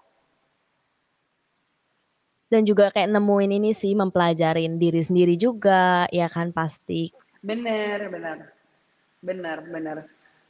Dan 2.46 2.62
juga 2.62 2.94
kayak 2.94 3.10
nemuin 3.10 3.58
ini 3.58 3.74
sih 3.74 3.98
mempelajarin 3.98 4.78
diri 4.78 5.02
sendiri 5.02 5.34
juga 5.34 6.06
ya 6.14 6.30
kan 6.30 6.54
pasti 6.54 7.10
bener 7.42 7.98
bener 8.12 8.38
bener 9.20 9.58
bener 9.66 9.98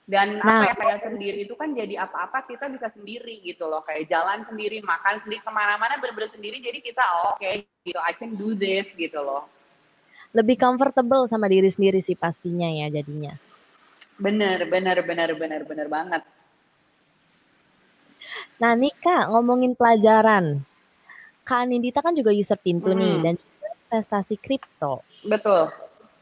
dan 0.07 0.39
nah, 0.39 0.63
apa 0.63 0.65
ya 0.71 0.75
kayak 0.79 1.01
sendiri 1.03 1.39
itu 1.43 1.55
kan 1.59 1.75
jadi 1.75 2.07
apa-apa 2.07 2.47
kita 2.47 2.71
bisa 2.71 2.87
sendiri 2.95 3.43
gitu 3.43 3.67
loh 3.67 3.83
kayak 3.83 4.07
jalan 4.07 4.47
sendiri 4.47 4.79
makan 4.87 5.19
sendiri 5.19 5.43
ke 5.43 5.51
mana-mana 5.51 5.99
bener-bener 5.99 6.31
sendiri 6.31 6.63
jadi 6.63 6.79
kita 6.79 7.03
oh, 7.03 7.35
oke 7.35 7.43
okay, 7.43 7.67
gitu 7.83 7.99
I 7.99 8.15
can 8.15 8.39
do 8.39 8.55
this 8.55 8.95
gitu 8.95 9.19
loh 9.19 9.51
lebih 10.37 10.61
comfortable 10.61 11.25
sama 11.25 11.49
diri 11.49 11.73
sendiri 11.73 12.05
sih 12.05 12.13
pastinya 12.13 12.69
ya 12.69 12.93
jadinya. 12.93 13.33
Bener, 14.21 14.69
bener, 14.69 15.01
bener, 15.01 15.33
bener, 15.33 15.61
bener 15.65 15.89
banget. 15.89 16.23
Nah 18.61 18.73
nih 18.77 18.93
Kak, 19.01 19.33
ngomongin 19.33 19.73
pelajaran. 19.73 20.61
Kak 21.47 21.65
Nindita 21.69 22.05
kan 22.05 22.13
juga 22.13 22.37
user 22.37 22.61
pintu 22.61 22.93
hmm. 22.93 22.99
nih 23.01 23.15
dan 23.25 23.35
juga 23.41 23.67
investasi 23.87 24.35
kripto. 24.37 25.01
Betul. 25.25 25.73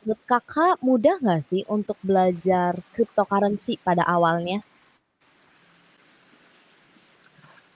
Menurut 0.05 0.21
kakak 0.29 0.77
mudah 0.85 1.17
nggak 1.17 1.41
sih 1.41 1.65
untuk 1.65 1.97
belajar 2.05 2.77
cryptocurrency 2.93 3.81
pada 3.81 4.05
awalnya? 4.05 4.61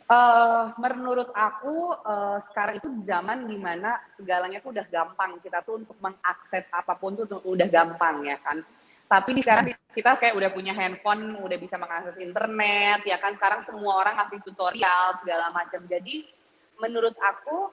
Uh, 0.09 0.73
menurut 0.77 1.33
aku 1.33 1.97
uh, 2.05 2.37
sekarang 2.53 2.85
itu 2.85 2.89
zaman 3.01 3.49
di 3.49 3.57
mana 3.57 3.97
segalanya 4.17 4.61
tuh 4.61 4.77
udah 4.77 4.85
gampang 4.93 5.41
kita 5.41 5.65
tuh 5.65 5.81
untuk 5.81 5.97
mengakses 6.05 6.69
apa 6.69 6.97
pun 7.01 7.17
tuh 7.17 7.41
udah 7.49 7.69
gampang 7.69 8.29
ya 8.29 8.37
kan. 8.45 8.61
Tapi 9.09 9.31
di 9.33 9.41
sekarang 9.41 9.73
kita 9.97 10.21
kayak 10.21 10.37
udah 10.37 10.53
punya 10.53 10.77
handphone, 10.77 11.33
udah 11.41 11.57
bisa 11.57 11.81
mengakses 11.81 12.21
internet 12.21 13.09
ya 13.09 13.17
kan. 13.17 13.41
Sekarang 13.41 13.65
semua 13.65 14.05
orang 14.05 14.21
ngasih 14.21 14.45
tutorial 14.45 15.17
segala 15.25 15.49
macam. 15.49 15.81
Jadi 15.89 16.29
menurut 16.77 17.17
aku 17.25 17.73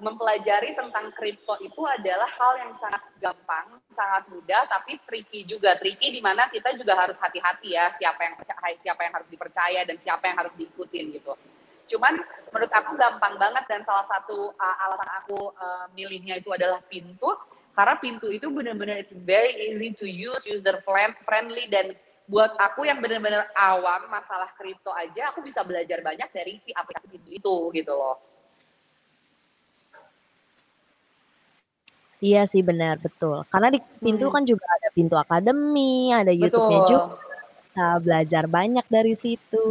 mempelajari 0.00 0.72
tentang 0.72 1.12
kripto 1.12 1.60
itu 1.60 1.84
adalah 1.84 2.26
hal 2.26 2.52
yang 2.64 2.72
sangat 2.80 3.02
gampang, 3.20 3.76
sangat 3.92 4.24
mudah, 4.32 4.64
tapi 4.64 4.96
tricky 5.04 5.44
juga. 5.44 5.76
Tricky 5.76 6.16
di 6.16 6.20
mana 6.24 6.48
kita 6.48 6.72
juga 6.80 6.96
harus 6.96 7.20
hati-hati 7.20 7.76
ya 7.76 7.92
siapa 7.92 8.20
yang 8.24 8.34
siapa 8.80 9.00
yang 9.04 9.12
harus 9.20 9.28
dipercaya 9.28 9.80
dan 9.84 9.96
siapa 10.00 10.24
yang 10.32 10.36
harus 10.40 10.54
diikutin 10.56 11.12
gitu. 11.12 11.36
Cuman 11.90 12.16
menurut 12.54 12.72
aku 12.72 12.96
gampang 12.96 13.34
banget 13.36 13.64
dan 13.66 13.84
salah 13.84 14.06
satu 14.06 14.54
uh, 14.54 14.76
alasan 14.88 15.10
aku 15.20 15.52
uh, 15.58 15.84
milihnya 15.92 16.38
itu 16.38 16.48
adalah 16.54 16.80
pintu 16.86 17.34
karena 17.74 17.98
pintu 17.98 18.30
itu 18.30 18.46
benar-benar 18.50 19.02
it's 19.02 19.14
very 19.26 19.54
easy 19.70 19.90
to 19.92 20.06
use, 20.06 20.42
user 20.46 20.78
friendly 21.26 21.66
dan 21.68 21.92
buat 22.30 22.54
aku 22.62 22.86
yang 22.86 23.02
benar-benar 23.02 23.50
awam 23.58 24.06
masalah 24.06 24.54
kripto 24.54 24.94
aja 24.94 25.34
aku 25.34 25.42
bisa 25.42 25.66
belajar 25.66 25.98
banyak 25.98 26.30
dari 26.30 26.54
si 26.62 26.70
aplikasi 26.70 27.10
pintu 27.10 27.30
itu 27.34 27.54
gitu 27.74 27.90
loh. 27.90 28.22
Iya 32.20 32.44
sih 32.44 32.60
benar 32.60 33.00
betul. 33.00 33.40
Karena 33.48 33.72
di 33.72 33.80
pintu 34.00 34.28
hmm. 34.28 34.34
kan 34.36 34.42
juga 34.44 34.64
ada 34.68 34.88
pintu 34.92 35.16
akademi, 35.16 36.12
ada 36.12 36.32
YouTube-nya 36.32 36.80
juga. 36.84 37.16
Bisa 37.64 37.86
belajar 38.04 38.44
banyak 38.44 38.86
dari 38.92 39.14
situ. 39.16 39.66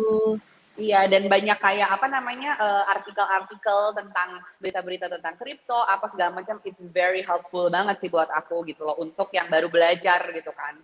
Iya, 0.80 1.12
dan 1.12 1.28
banyak 1.28 1.60
kayak 1.60 1.92
apa 1.92 2.08
namanya 2.08 2.56
uh, 2.56 2.84
artikel-artikel 2.96 4.00
tentang 4.00 4.40
berita-berita 4.64 5.12
tentang 5.12 5.36
kripto, 5.36 5.76
apa 5.76 6.08
segala 6.08 6.40
macam. 6.40 6.56
It's 6.64 6.88
very 6.96 7.20
helpful 7.20 7.68
banget 7.68 8.00
sih 8.00 8.08
buat 8.08 8.32
aku 8.32 8.64
gitu 8.64 8.88
loh, 8.88 8.96
untuk 8.96 9.28
yang 9.36 9.52
baru 9.52 9.68
belajar 9.68 10.24
gitu 10.32 10.56
kan. 10.56 10.80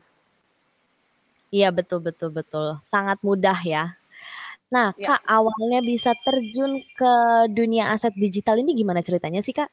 Iya 1.48 1.72
betul 1.72 2.04
betul 2.04 2.36
betul, 2.36 2.84
sangat 2.84 3.24
mudah 3.24 3.56
ya. 3.64 3.96
Nah 4.68 4.92
ya. 5.00 5.16
kak 5.16 5.22
awalnya 5.24 5.80
bisa 5.80 6.12
terjun 6.28 6.84
ke 6.92 7.14
dunia 7.56 7.96
aset 7.96 8.12
digital 8.20 8.60
ini 8.60 8.76
gimana 8.76 9.00
ceritanya 9.00 9.40
sih 9.40 9.56
kak? 9.56 9.72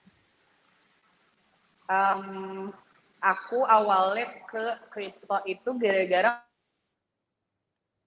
Um, 1.93 2.73
aku 3.21 3.69
awalnya 3.69 4.33
ke 4.49 4.65
kripto 4.89 5.37
itu 5.45 5.71
gara-gara 5.77 6.41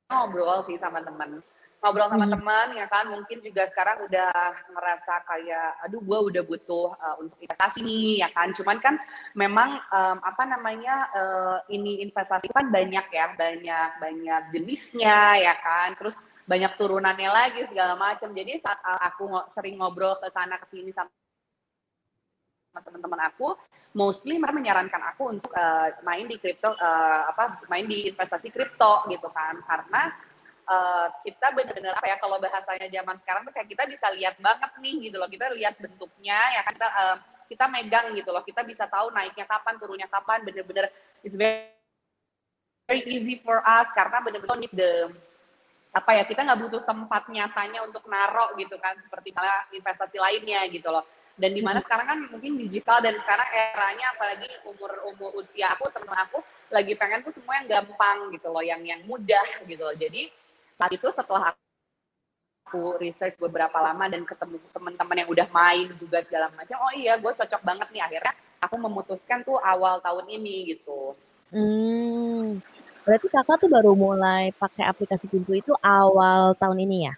ngobrol 0.10 0.65
sih 0.65 0.82
sama 0.82 1.06
teman 1.06 1.45
ngobrol 1.86 2.10
sama 2.10 2.26
hmm. 2.26 2.34
teman 2.34 2.67
ya 2.74 2.86
kan? 2.89 3.06
Mungkin 3.13 3.45
juga 3.45 3.69
sekarang 3.69 4.10
udah 4.10 4.34
ngerasa 4.74 5.13
kayak 5.30 5.69
aduh 5.86 6.02
gue 6.02 6.19
udah 6.34 6.43
butuh 6.50 6.98
uh, 6.98 7.15
untuk 7.21 7.38
investasi 7.38 7.86
nih 7.86 8.26
ya 8.26 8.30
kan? 8.34 8.50
Cuman 8.58 8.82
kan 8.82 8.98
memang 9.38 9.78
um, 9.93 10.17
apa 10.26 10.43
namanya 10.50 11.13
uh, 11.13 11.58
ini 11.69 12.02
investasi 12.02 12.50
kan 12.50 12.74
banyak 12.74 13.06
ya 13.13 13.38
banyak 13.38 13.89
banyak 14.02 14.41
jenisnya 14.50 15.38
ya 15.38 15.54
kan? 15.62 15.93
Terus 16.02 16.17
banyak 16.50 16.74
turunannya 16.78 17.30
lagi 17.30 17.62
segala 17.69 17.93
macam 17.93 18.34
jadi 18.34 18.58
saat 18.62 18.82
aku 19.13 19.30
sering 19.54 19.78
ngobrol 19.78 20.17
ke 20.21 20.30
sana 20.34 20.58
ke 20.58 20.65
sini 20.74 20.89
sama 20.89 21.10
teman-teman 22.83 23.21
aku 23.31 23.55
mostly 23.95 24.35
mereka 24.35 24.59
menyarankan 24.59 25.01
aku 25.15 25.23
untuk 25.39 25.51
uh, 25.55 25.88
main 26.03 26.27
di 26.27 26.35
kripto 26.35 26.75
uh, 26.75 27.21
apa 27.31 27.63
main 27.71 27.88
di 27.88 28.11
investasi 28.11 28.51
kripto 28.51 29.07
gitu 29.07 29.31
kan. 29.31 29.55
Karena 29.63 30.11
uh, 30.67 31.07
kita 31.23 31.55
benar-benar 31.55 31.95
apa 31.95 32.07
ya 32.11 32.17
kalau 32.19 32.38
bahasanya 32.43 32.91
zaman 32.91 33.15
sekarang 33.23 33.41
tuh 33.47 33.53
kayak 33.55 33.69
kita 33.71 33.83
bisa 33.88 34.07
lihat 34.11 34.35
banget 34.43 34.71
nih 34.83 34.95
gitu 35.09 35.15
loh. 35.15 35.31
Kita 35.31 35.47
lihat 35.55 35.79
bentuknya 35.79 36.39
ya 36.59 36.61
kan 36.67 36.73
kita 36.75 36.89
uh, 36.91 37.17
kita 37.47 37.65
megang 37.71 38.07
gitu 38.19 38.29
loh. 38.35 38.43
Kita 38.43 38.61
bisa 38.67 38.83
tahu 38.91 39.15
naiknya 39.15 39.47
kapan 39.47 39.79
turunnya 39.79 40.07
kapan. 40.11 40.43
Bener-bener 40.43 40.91
it's 41.23 41.39
very 41.39 41.71
very 42.91 43.01
easy 43.07 43.39
for 43.41 43.63
us 43.63 43.88
karena 43.95 44.19
bener-bener 44.19 44.59
need 44.59 44.75
the 44.75 45.09
apa 45.95 46.11
ya 46.11 46.27
kita 46.27 46.43
nggak 46.43 46.59
butuh 46.59 46.83
tempat 46.83 47.31
nyatanya 47.31 47.79
untuk 47.88 48.03
narok 48.11 48.59
gitu 48.59 48.75
kan. 48.83 48.99
Seperti 49.07 49.31
misalnya 49.31 49.57
investasi 49.71 50.17
lainnya 50.19 50.67
gitu 50.67 50.91
loh 50.91 51.07
dan 51.36 51.52
di 51.52 51.60
mana 51.60 51.84
sekarang 51.84 52.08
kan 52.08 52.19
mungkin 52.32 52.56
digital 52.56 53.04
dan 53.04 53.12
sekarang 53.19 53.50
eranya 53.52 54.08
apalagi 54.15 54.48
umur 54.63 54.91
umur 55.12 55.30
usia 55.36 55.67
aku 55.76 55.91
temen 55.91 56.15
aku 56.15 56.39
lagi 56.71 56.95
pengen 56.95 57.28
tuh 57.28 57.36
semua 57.36 57.60
yang 57.60 57.67
gampang 57.67 58.32
gitu 58.32 58.48
loh 58.48 58.63
yang 58.63 58.80
yang 58.88 59.04
mudah 59.04 59.43
gitu 59.67 59.84
loh. 59.84 59.95
Jadi 60.00 60.32
saat 60.80 60.91
itu 60.95 61.08
setelah 61.12 61.52
aku 62.65 62.95
research 63.04 63.36
beberapa 63.36 63.76
lama 63.84 64.08
dan 64.08 64.24
ketemu 64.24 64.63
teman-teman 64.71 65.15
yang 65.19 65.30
udah 65.30 65.48
main 65.52 65.91
juga 66.00 66.24
segala 66.24 66.48
macam 66.56 66.80
oh 66.88 66.93
iya 66.95 67.19
gue 67.19 67.32
cocok 67.36 67.62
banget 67.67 67.88
nih. 67.91 68.04
Akhirnya 68.08 68.34
aku 68.63 68.76
memutuskan 68.80 69.43
tuh 69.43 69.60
awal 69.60 70.00
tahun 70.00 70.32
ini 70.32 70.71
gitu. 70.71 71.19
Hmm. 71.52 72.63
Berarti 73.04 73.28
kakak 73.28 73.60
tuh 73.60 73.69
baru 73.69 73.91
mulai 73.91 74.56
pakai 74.56 74.88
aplikasi 74.88 75.28
pintu 75.28 75.52
itu 75.52 75.76
awal 75.84 76.56
tahun 76.56 76.80
ini 76.80 77.12
ya 77.12 77.13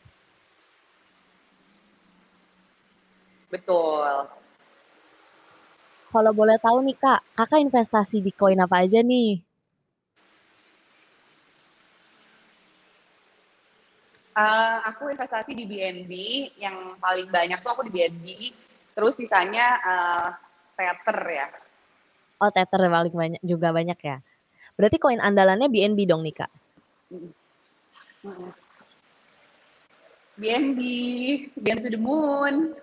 betul 3.47 4.27
kalau 6.07 6.31
boleh 6.31 6.57
tahu 6.59 6.83
nih 6.83 6.97
kak 6.97 7.19
kakak 7.35 7.63
investasi 7.63 8.23
di 8.23 8.31
koin 8.31 8.59
apa 8.59 8.83
aja 8.83 8.99
nih 9.03 9.43
Uh, 14.37 14.77
aku 14.85 15.09
investasi 15.09 15.57
di 15.57 15.65
BNB, 15.65 16.13
yang 16.61 16.93
paling 17.01 17.25
banyak 17.25 17.57
tuh 17.57 17.73
aku 17.73 17.89
di 17.89 17.97
BNB, 17.97 18.53
terus 18.93 19.17
sisanya 19.17 19.81
uh, 19.81 20.29
Tether 20.77 21.19
ya. 21.25 21.49
Oh 22.37 22.53
Tether 22.53 22.85
paling 22.85 23.17
banyak 23.17 23.41
juga 23.41 23.73
banyak 23.73 23.97
ya. 23.97 24.21
Berarti 24.77 25.01
koin 25.01 25.17
andalannya 25.17 25.73
BNB 25.73 26.05
dong 26.05 26.21
nih 26.21 26.37
kak? 26.37 26.53
BNB, 30.37 30.79
BNB 31.57 31.81
to 31.81 31.89
the 31.97 32.01
moon. 32.01 32.77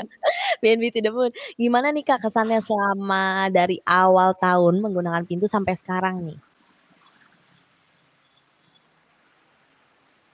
BNB 0.62 0.84
to 0.92 1.00
the 1.00 1.12
moon. 1.12 1.32
Gimana 1.56 1.88
nih 1.88 2.04
kak 2.04 2.20
kesannya 2.20 2.60
selama 2.60 3.48
dari 3.48 3.80
awal 3.88 4.36
tahun 4.36 4.84
menggunakan 4.84 5.24
pintu 5.24 5.48
sampai 5.48 5.72
sekarang 5.72 6.20
nih? 6.22 6.38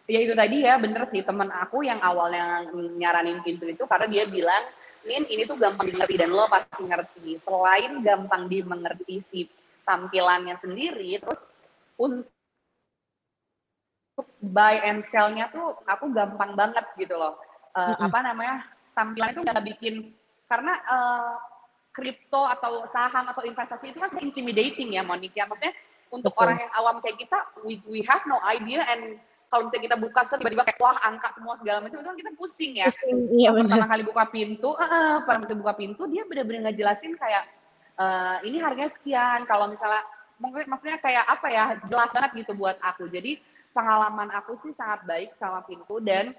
ya 0.05 0.21
itu 0.21 0.37
tadi 0.37 0.65
ya 0.65 0.77
bener 0.77 1.09
sih 1.09 1.25
temen 1.25 1.49
aku 1.49 1.81
yang 1.81 1.97
awalnya 2.05 2.69
nyaranin 2.97 3.41
pintu 3.41 3.65
itu 3.65 3.89
karena 3.89 4.07
dia 4.09 4.25
bilang 4.29 4.65
Nin 5.05 5.29
ini 5.29 5.45
tuh 5.45 5.61
gampang 5.61 5.93
dimengerti 5.93 6.17
dan 6.17 6.33
lo 6.33 6.49
pasti 6.49 6.81
ngerti 6.81 7.37
selain 7.37 8.01
gampang 8.01 8.49
dimengerti 8.49 9.21
si 9.29 9.41
tampilannya 9.85 10.57
sendiri 10.65 11.21
terus 11.21 11.41
untuk 12.01 12.25
buy 14.50 14.83
and 14.85 15.00
sell-nya 15.07 15.48
tuh 15.48 15.78
aku 15.88 16.12
gampang 16.12 16.52
banget 16.59 16.85
gitu 17.00 17.14
loh. 17.16 17.40
Uh, 17.72 17.90
mm 17.90 17.94
-hmm. 17.96 18.07
Apa 18.11 18.18
namanya 18.20 18.57
tampilan 18.94 19.30
itu 19.35 19.40
nggak 19.42 19.64
bikin 19.74 19.94
karena 20.46 20.72
uh, 20.87 21.35
kripto 21.94 22.42
atau 22.42 22.85
saham 22.90 23.30
atau 23.30 23.46
investasi 23.46 23.94
itu 23.94 23.98
kan 24.02 24.11
intimidating 24.18 24.98
ya 24.98 25.07
Monica. 25.07 25.46
Maksudnya 25.46 25.74
untuk 26.11 26.35
Betul. 26.35 26.42
orang 26.46 26.57
yang 26.66 26.72
awam 26.74 26.96
kayak 26.98 27.16
kita, 27.22 27.38
we, 27.62 27.78
we 27.87 28.02
have 28.07 28.22
no 28.26 28.42
idea 28.46 28.83
and 28.87 29.18
kalau 29.46 29.70
misalnya 29.70 29.87
kita 29.87 29.96
buka 30.02 30.20
tiba-tiba 30.26 30.66
kayak 30.66 30.80
wah 30.83 30.98
angka 31.07 31.30
semua 31.30 31.54
segala 31.54 31.78
macam 31.78 32.02
itu 32.02 32.11
kan 32.11 32.18
kita 32.18 32.30
pusing 32.35 32.72
ya. 32.74 32.90
Pusing, 32.90 33.18
iya 33.38 33.54
Pertama 33.54 33.87
kali 33.87 34.02
buka 34.02 34.24
pintu, 34.26 34.70
uh, 34.74 35.22
pertama 35.22 35.46
kali 35.46 35.59
buka 35.62 35.74
pintu 35.78 36.02
dia 36.11 36.22
benar-benar 36.26 36.70
ngejelasin 36.70 37.14
kayak 37.14 37.46
uh, 37.94 38.42
ini 38.42 38.59
harganya 38.59 38.90
sekian. 38.90 39.46
Kalau 39.46 39.70
misalnya 39.70 40.02
maksudnya 40.42 40.98
kayak 40.98 41.22
apa 41.30 41.46
ya 41.46 41.64
jelas 41.87 42.11
banget 42.11 42.42
gitu 42.42 42.59
buat 42.59 42.74
aku. 42.83 43.07
Jadi 43.07 43.38
pengalaman 43.75 44.31
aku 44.31 44.57
sih 44.63 44.73
sangat 44.79 45.03
baik 45.05 45.35
sama 45.37 45.67
pintu 45.67 45.99
dan 45.99 46.33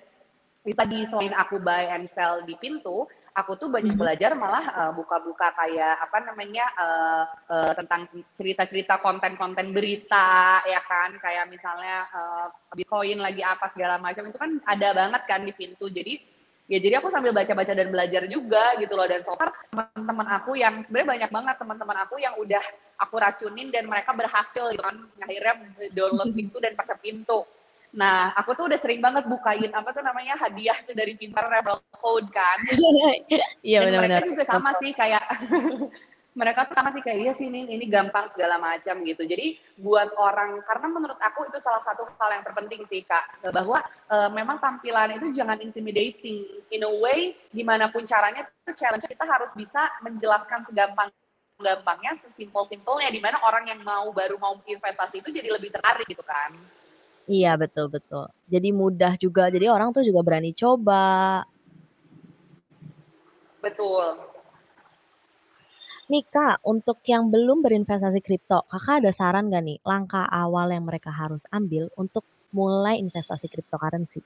tadi 0.65 1.05
selain 1.05 1.35
aku 1.37 1.61
buy 1.61 1.93
and 1.93 2.09
sell 2.09 2.41
di 2.41 2.57
pintu, 2.57 3.05
aku 3.35 3.59
tuh 3.59 3.67
banyak 3.69 3.93
mhm. 3.93 4.01
belajar 4.01 4.31
malah 4.33 4.65
uh, 4.71 4.91
buka-buka 4.95 5.51
kayak 5.53 5.99
apa 6.01 6.17
namanya 6.23 6.65
uh, 6.79 7.23
uh, 7.51 7.71
tentang 7.75 8.07
cerita-cerita 8.33 8.97
konten-konten 9.03 9.75
berita 9.75 10.63
ya 10.63 10.81
kan 10.87 11.13
kayak 11.19 11.51
misalnya 11.51 12.07
uh, 12.15 12.47
Bitcoin 12.73 13.19
lagi 13.19 13.43
apa 13.43 13.69
segala 13.75 13.99
macam 13.99 14.25
itu 14.25 14.39
kan 14.39 14.57
ada 14.63 14.89
banget 14.95 15.21
kan 15.27 15.43
di 15.43 15.51
pintu 15.51 15.91
jadi 15.91 16.17
ya 16.65 16.77
jadi 16.81 16.97
aku 16.97 17.13
sambil 17.13 17.29
baca-baca 17.29 17.73
dan 17.77 17.93
belajar 17.93 18.25
juga 18.25 18.73
gitu 18.81 18.97
loh 18.97 19.05
dan 19.05 19.21
so 19.21 19.37
far 19.37 19.53
teman-teman 19.69 20.27
aku 20.33 20.57
yang 20.57 20.81
sebenarnya 20.81 21.09
banyak 21.13 21.31
banget 21.31 21.55
teman-teman 21.61 21.97
aku 22.01 22.15
yang 22.17 22.33
udah 22.41 22.63
aku 22.97 23.15
racunin 23.21 23.69
dan 23.69 23.85
mereka 23.85 24.17
berhasil 24.17 24.73
gitu 24.73 24.81
kan 24.81 24.97
akhirnya 25.21 25.61
download 25.93 26.33
pintu 26.37 26.57
dan 26.57 26.73
pakai 26.73 26.97
pintu 27.01 27.45
Nah, 27.95 28.35
aku 28.35 28.51
tuh 28.59 28.67
udah 28.67 28.75
sering 28.75 28.99
banget 28.99 29.23
bukain 29.23 29.71
apa 29.71 29.95
tuh 29.95 30.03
namanya 30.03 30.35
hadiah 30.35 30.75
tuh 30.83 30.91
dari 30.91 31.15
Pintar 31.15 31.47
Rebel 31.47 31.79
Code 31.95 32.27
kan. 32.27 32.59
Iya 33.65 33.81
benar-benar. 33.81 34.21
Mereka 34.21 34.31
juga 34.35 34.45
sama 34.45 34.75
sih 34.77 34.91
kayak 34.91 35.23
mereka 36.35 36.67
tuh 36.67 36.75
sama 36.75 36.91
sih 36.91 36.99
kayak 36.99 37.19
iya 37.23 37.33
sih 37.39 37.47
ini 37.47 37.63
ini 37.71 37.87
gampang 37.87 38.27
segala 38.35 38.59
macam 38.59 39.01
gitu. 39.07 39.23
Jadi 39.23 39.55
buat 39.79 40.11
orang 40.19 40.59
karena 40.67 40.87
menurut 40.91 41.19
aku 41.23 41.47
itu 41.47 41.57
salah 41.63 41.79
satu 41.81 42.03
hal 42.19 42.29
yang 42.35 42.43
terpenting 42.43 42.83
sih 42.85 43.07
kak 43.07 43.23
bahwa 43.55 43.79
uh, 44.11 44.27
memang 44.29 44.59
tampilan 44.59 45.15
itu 45.15 45.31
jangan 45.31 45.63
intimidating 45.63 46.43
in 46.75 46.83
a 46.83 46.91
way 46.99 47.39
gimana 47.55 47.87
pun 47.87 48.03
caranya 48.03 48.43
itu 48.43 48.75
challenge 48.75 49.07
kita 49.07 49.23
harus 49.23 49.55
bisa 49.55 49.87
menjelaskan 50.03 50.67
segampang 50.67 51.07
gampangnya 51.55 52.19
sesimpel 52.19 52.67
simpelnya 52.67 53.07
di 53.07 53.23
mana 53.23 53.39
orang 53.39 53.71
yang 53.71 53.79
mau 53.79 54.11
baru 54.11 54.35
mau 54.35 54.59
investasi 54.59 55.23
itu 55.23 55.31
jadi 55.31 55.55
lebih 55.55 55.71
tertarik 55.71 56.03
gitu 56.03 56.23
kan. 56.27 56.51
Iya, 57.25 57.57
betul 57.57 57.89
betul. 57.89 58.29
Jadi 58.45 58.69
mudah 58.69 59.17
juga, 59.17 59.49
jadi 59.49 59.71
orang 59.71 59.89
tuh 59.95 60.05
juga 60.05 60.21
berani 60.21 60.53
coba. 60.53 61.41
Betul. 63.63 64.34
Nih 66.05 66.21
Kak, 66.29 66.61
untuk 66.61 67.01
yang 67.09 67.33
belum 67.33 67.65
berinvestasi 67.65 68.21
kripto, 68.21 68.61
Kakak 68.69 69.01
ada 69.01 69.11
saran 69.11 69.49
gak 69.49 69.65
nih 69.65 69.81
langkah 69.81 70.29
awal 70.29 70.69
yang 70.69 70.85
mereka 70.85 71.09
harus 71.09 71.49
ambil 71.49 71.89
untuk 71.97 72.21
mulai 72.53 73.01
investasi 73.01 73.49
cryptocurrency? 73.49 74.21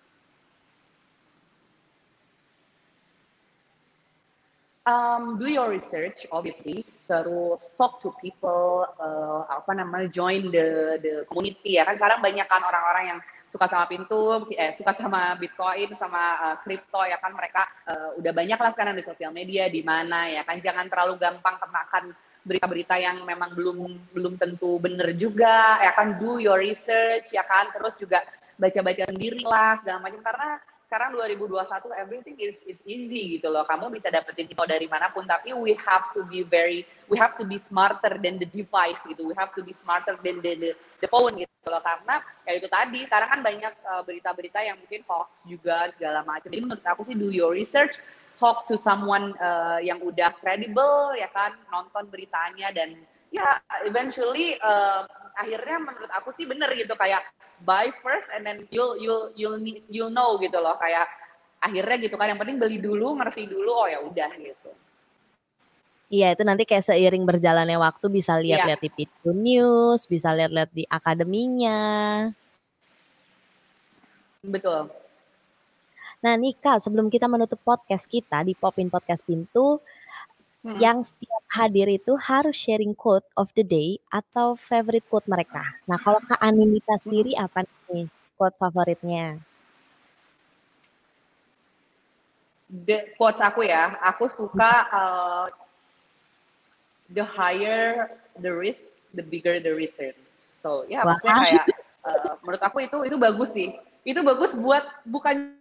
um, 4.89 5.37
do 5.37 5.47
your 5.47 5.69
research 5.69 6.25
obviously 6.33 6.85
terus 7.05 7.69
talk 7.77 8.01
to 8.01 8.13
people 8.21 8.85
uh, 8.97 9.45
apa 9.49 9.77
namanya 9.77 10.09
join 10.09 10.49
the 10.49 10.97
the 11.01 11.13
community 11.29 11.77
ya 11.77 11.85
kan 11.85 11.93
sekarang 11.97 12.19
banyak 12.25 12.45
kan 12.49 12.61
orang-orang 12.65 13.05
yang 13.15 13.19
suka 13.49 13.65
sama 13.65 13.85
pintu 13.89 14.45
eh 14.53 14.71
suka 14.77 14.93
sama 14.93 15.33
bitcoin 15.35 15.89
sama 15.97 16.55
uh, 16.62 17.05
ya 17.09 17.17
kan? 17.17 17.33
Mereka 17.33 17.63
uh, 17.89 18.09
udah 18.21 18.31
banyak 18.31 18.59
lah 18.62 18.71
sekarang 18.71 18.95
di 18.95 19.03
sosial 19.03 19.33
media 19.33 19.65
di 19.67 19.81
mana 19.81 20.29
ya 20.29 20.45
kan? 20.45 20.62
Jangan 20.62 20.85
terlalu 20.88 21.17
gampang 21.17 21.57
termakan 21.57 22.13
berita-berita 22.45 22.95
yang 22.95 23.25
memang 23.27 23.51
belum 23.57 23.77
belum 24.15 24.33
tentu 24.38 24.77
benar 24.79 25.12
juga 25.17 25.81
ya 25.81 25.91
kan? 25.97 26.21
Do 26.21 26.38
your 26.38 26.62
research 26.62 27.33
ya 27.33 27.43
kan? 27.43 27.73
Terus 27.73 27.97
juga 27.97 28.21
baca-baca 28.62 29.03
sendiri 29.09 29.41
lah 29.41 29.75
segala 29.81 30.05
macam. 30.05 30.21
Karena 30.21 30.49
sekarang 30.89 31.13
2021 31.13 31.69
everything 32.02 32.34
is 32.41 32.58
is 32.65 32.82
easy 32.82 33.38
gitu 33.38 33.45
loh. 33.54 33.62
Kamu 33.62 33.93
bisa 33.93 34.10
dapetin 34.10 34.49
info 34.49 34.65
dari 34.65 34.89
mana 34.89 35.13
pun 35.13 35.21
tapi 35.21 35.54
we 35.54 35.78
have 35.78 36.10
to 36.17 36.25
be 36.25 36.41
very 36.41 36.82
we 37.06 37.13
have 37.13 37.38
to 37.38 37.45
be 37.45 37.62
smarter 37.62 38.17
than 38.17 38.41
the 38.41 38.49
device 38.49 39.06
gitu. 39.06 39.30
We 39.30 39.38
have 39.38 39.54
to 39.54 39.62
be 39.62 39.69
smarter 39.69 40.17
than 40.25 40.41
the 40.41 40.58
the, 40.58 40.71
the 41.06 41.08
phone 41.13 41.38
gitu 41.38 41.69
loh 41.69 41.78
karena 41.86 42.25
kayak 42.41 42.65
itu 42.65 42.67
tadi 42.73 42.99
sekarang 43.06 43.30
kan 43.30 43.39
banyak 43.45 43.73
uh, 43.86 44.02
berita-berita 44.02 44.58
uh, 44.58 44.65
yang 44.65 44.78
mungkin 44.82 45.06
hoax 45.06 45.45
juga 45.45 45.93
segala 45.93 46.25
macam. 46.25 46.49
Jadi 46.49 46.65
menurut 46.65 46.82
aku 46.82 47.06
sih 47.06 47.13
do 47.13 47.30
your 47.30 47.54
research, 47.54 48.02
talk 48.41 48.65
to 48.65 48.73
someone 48.73 49.38
uh, 49.38 49.78
yang 49.78 50.02
udah 50.02 50.34
credible 50.41 51.13
ya 51.13 51.30
kan, 51.30 51.54
nonton 51.69 52.10
beritanya 52.10 52.73
dan 52.73 52.97
ya 53.30 53.62
eventually 53.86 54.58
uh, 54.65 55.06
akhirnya 55.39 55.78
menurut 55.80 56.12
aku 56.12 56.36
sih 56.36 56.43
bener 56.43 56.67
gitu 56.75 56.91
kayak 56.99 57.23
buy 57.63 57.88
first 58.04 58.28
and 58.36 58.43
then 58.43 58.67
you'll 58.75 58.99
you'll 58.99 59.32
you'll 59.39 59.60
you'll 59.88 60.12
know 60.12 60.36
gitu 60.43 60.60
loh 60.60 60.75
kayak 60.75 61.08
akhirnya 61.63 61.95
gitu 62.04 62.15
kan 62.19 62.36
yang 62.36 62.39
penting 62.39 62.60
beli 62.60 62.84
dulu 62.84 63.15
ngerti 63.15 63.47
dulu 63.47 63.71
oh 63.71 63.88
ya 63.88 64.04
udah 64.04 64.32
gitu 64.36 64.71
Iya 66.10 66.34
itu 66.34 66.41
nanti 66.41 66.65
kayak 66.65 66.89
seiring 66.89 67.21
berjalannya 67.21 67.78
waktu 67.78 68.10
bisa 68.10 68.41
lihat-lihat 68.41 68.82
yeah. 68.82 68.89
di 68.89 68.97
Pitu 68.97 69.30
News, 69.30 70.10
bisa 70.10 70.34
lihat-lihat 70.34 70.73
di 70.73 70.82
akademinya. 70.89 72.25
Betul. 74.41 74.89
Nah 76.25 76.34
Nika, 76.34 76.82
sebelum 76.82 77.13
kita 77.13 77.30
menutup 77.30 77.62
podcast 77.62 78.10
kita 78.10 78.41
di 78.41 78.58
Popin 78.58 78.89
Podcast 78.89 79.21
Pintu, 79.21 79.78
Hmm. 80.60 80.76
Yang 80.76 81.15
setiap 81.15 81.43
hadir 81.56 81.88
itu 81.88 82.19
harus 82.19 82.52
sharing 82.52 82.91
quote 82.91 83.24
of 83.39 83.48
the 83.56 83.63
day 83.63 83.95
atau 84.12 84.60
favorite 84.60 85.08
quote 85.08 85.24
mereka. 85.24 85.63
Nah, 85.88 85.95
kalau 85.95 86.19
Kak 86.19 86.39
Animita 86.43 87.00
sendiri 87.00 87.32
apa 87.39 87.63
nih 87.88 88.12
quote 88.36 88.60
favoritnya? 88.60 89.39
The 92.69 93.15
quotes 93.15 93.39
aku 93.39 93.65
ya, 93.65 93.95
aku 94.04 94.28
suka 94.28 94.72
uh, 94.91 95.48
the 97.08 97.24
higher 97.24 98.12
the 98.43 98.52
risk, 98.52 98.91
the 99.15 99.24
bigger 99.24 99.63
the 99.63 99.72
return. 99.74 100.13
So 100.54 100.84
ya, 100.91 101.02
yeah, 101.02 101.04
maksudnya 101.08 101.39
kayak 101.39 101.65
uh, 102.04 102.34
menurut 102.43 102.62
aku 102.62 102.78
itu 102.84 102.98
itu 103.08 103.15
bagus 103.15 103.50
sih. 103.56 103.80
Itu 104.04 104.28
bagus 104.28 104.60
buat 104.60 104.84
bukan 105.08 105.59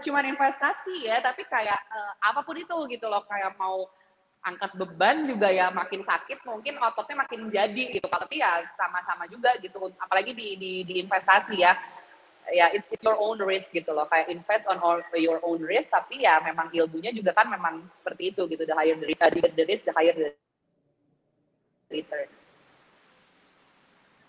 cuma 0.00 0.24
investasi 0.24 1.06
ya, 1.08 1.20
tapi 1.20 1.44
kayak 1.46 1.80
uh, 1.92 2.12
apa 2.20 2.40
pun 2.42 2.56
itu 2.56 2.74
gitu 2.90 3.06
loh, 3.06 3.22
kayak 3.28 3.54
mau 3.60 3.88
angkat 4.46 4.78
beban 4.78 5.26
juga 5.26 5.50
ya 5.50 5.74
makin 5.74 6.06
sakit 6.06 6.46
mungkin 6.46 6.78
ototnya 6.78 7.26
makin 7.26 7.50
jadi 7.50 7.84
gitu. 7.98 8.06
Tapi 8.06 8.38
ya 8.40 8.62
sama-sama 8.78 9.26
juga 9.26 9.54
gitu 9.58 9.90
apalagi 9.98 10.32
di 10.32 10.56
di, 10.56 10.72
di 10.86 10.94
investasi 11.02 11.56
ya. 11.60 11.74
Ya 12.46 12.70
it's, 12.70 12.86
it's 12.94 13.02
your 13.02 13.18
own 13.18 13.42
risk 13.42 13.74
gitu 13.74 13.90
loh 13.90 14.06
kayak 14.06 14.30
invest 14.30 14.70
on 14.70 14.78
all 14.78 15.02
your 15.18 15.42
own 15.42 15.58
risk 15.66 15.90
tapi 15.90 16.22
ya 16.22 16.38
memang 16.38 16.70
ilmunya 16.70 17.10
juga 17.10 17.34
kan 17.34 17.50
memang 17.50 17.82
seperti 17.98 18.30
itu 18.30 18.46
gitu 18.46 18.62
the 18.62 18.70
higher 18.70 18.94
the, 18.94 19.50
the 19.50 19.64
risk 19.66 19.82
the 19.82 19.90
higher 19.90 20.14
the 20.14 20.30
return 21.90 22.30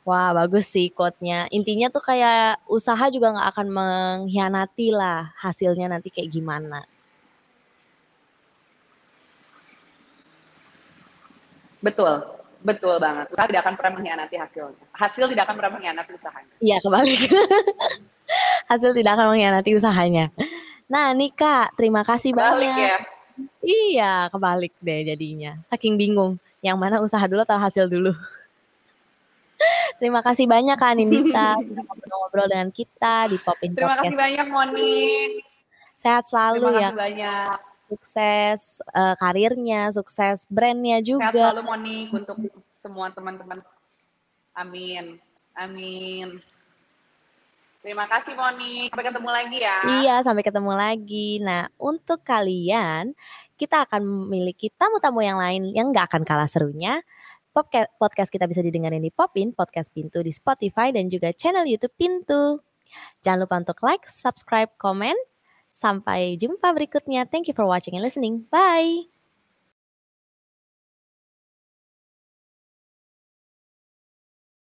Wah 0.08 0.32
bagus 0.32 0.72
sih 0.72 0.88
quote-nya. 0.88 1.52
Intinya 1.52 1.92
tuh 1.92 2.00
kayak 2.00 2.64
usaha 2.72 3.12
juga 3.12 3.36
nggak 3.36 3.50
akan 3.52 3.68
mengkhianati 3.68 4.96
lah 4.96 5.36
hasilnya 5.36 5.92
nanti 5.92 6.08
kayak 6.08 6.32
gimana. 6.32 6.88
Betul, 11.84 12.24
betul 12.64 12.96
banget. 13.04 13.28
Usaha 13.36 13.52
tidak 13.52 13.68
akan 13.68 13.76
pernah 13.76 14.00
mengkhianati 14.00 14.36
hasilnya. 14.40 14.86
Hasil 14.96 15.28
tidak 15.28 15.44
akan 15.44 15.56
pernah 15.60 15.72
mengkhianati 15.76 16.12
usahanya. 16.16 16.56
Iya 16.64 16.78
kebalik. 16.80 17.22
Hasil 18.72 18.92
tidak 18.96 19.12
akan 19.20 19.28
mengkhianati 19.36 19.72
usahanya. 19.76 20.26
Nah 20.88 21.12
nih 21.12 21.36
Kak, 21.36 21.76
terima 21.76 22.08
kasih 22.08 22.32
kebalik 22.32 22.72
banyak. 22.72 22.80
ya? 22.80 22.98
Iya, 23.60 24.14
kebalik 24.32 24.72
deh 24.80 25.04
jadinya. 25.04 25.60
Saking 25.68 26.00
bingung, 26.00 26.40
yang 26.64 26.80
mana 26.80 27.04
usaha 27.04 27.28
dulu 27.28 27.44
atau 27.44 27.60
hasil 27.60 27.92
dulu. 27.92 28.16
Terima 29.98 30.22
kasih 30.22 30.46
banyak 30.46 30.78
Kak 30.78 30.94
Nindita 30.94 31.58
sudah 31.66 32.16
ngobrol 32.22 32.48
dengan 32.50 32.70
kita 32.70 33.34
di 33.34 33.38
Popin 33.42 33.74
Terima 33.74 33.98
Podcast. 33.98 34.14
Terima 34.14 34.14
kasih 34.14 34.18
banyak 34.22 34.48
Moni. 34.54 34.98
Sehat 35.98 36.24
selalu 36.30 36.62
Terima 36.62 36.70
ya. 36.70 36.74
Terima 36.78 36.86
kasih 36.86 37.02
banyak. 37.02 37.58
Sukses 37.88 38.62
uh, 38.94 39.16
karirnya, 39.16 39.82
sukses 39.96 40.38
brandnya 40.52 41.02
juga. 41.02 41.34
Sehat 41.34 41.40
selalu 41.40 41.62
Moni 41.66 41.98
untuk 42.14 42.38
semua 42.78 43.10
teman-teman. 43.10 43.60
Amin. 44.54 45.18
Amin. 45.58 46.38
Terima 47.82 48.06
kasih 48.06 48.38
Moni. 48.38 48.94
Sampai 48.94 49.08
ketemu 49.08 49.30
lagi 49.32 49.58
ya. 49.64 49.78
Iya, 50.04 50.16
sampai 50.22 50.44
ketemu 50.46 50.74
lagi. 50.76 51.42
Nah, 51.42 51.72
untuk 51.82 52.22
kalian, 52.22 53.18
kita 53.58 53.90
akan 53.90 54.06
memiliki 54.06 54.70
tamu-tamu 54.78 55.26
yang 55.26 55.42
lain 55.42 55.74
yang 55.74 55.90
nggak 55.90 56.14
akan 56.14 56.22
kalah 56.22 56.46
serunya 56.46 57.02
Podcast 57.98 58.30
kita 58.30 58.46
bisa 58.46 58.62
didengarin 58.62 59.02
di 59.02 59.10
Popin, 59.10 59.56
Podcast 59.56 59.90
Pintu 59.90 60.22
di 60.22 60.30
Spotify 60.30 60.94
dan 60.94 61.10
juga 61.10 61.34
channel 61.34 61.66
YouTube 61.66 61.98
Pintu. 61.98 62.62
Jangan 63.26 63.50
lupa 63.50 63.56
untuk 63.58 63.78
like, 63.82 64.06
subscribe, 64.06 64.70
komen. 64.78 65.18
Sampai 65.74 66.38
jumpa 66.38 66.74
berikutnya. 66.74 67.26
Thank 67.30 67.50
you 67.50 67.56
for 67.58 67.66
watching 67.66 67.98
and 67.98 68.06
listening. 68.06 68.46
Bye. 68.50 69.17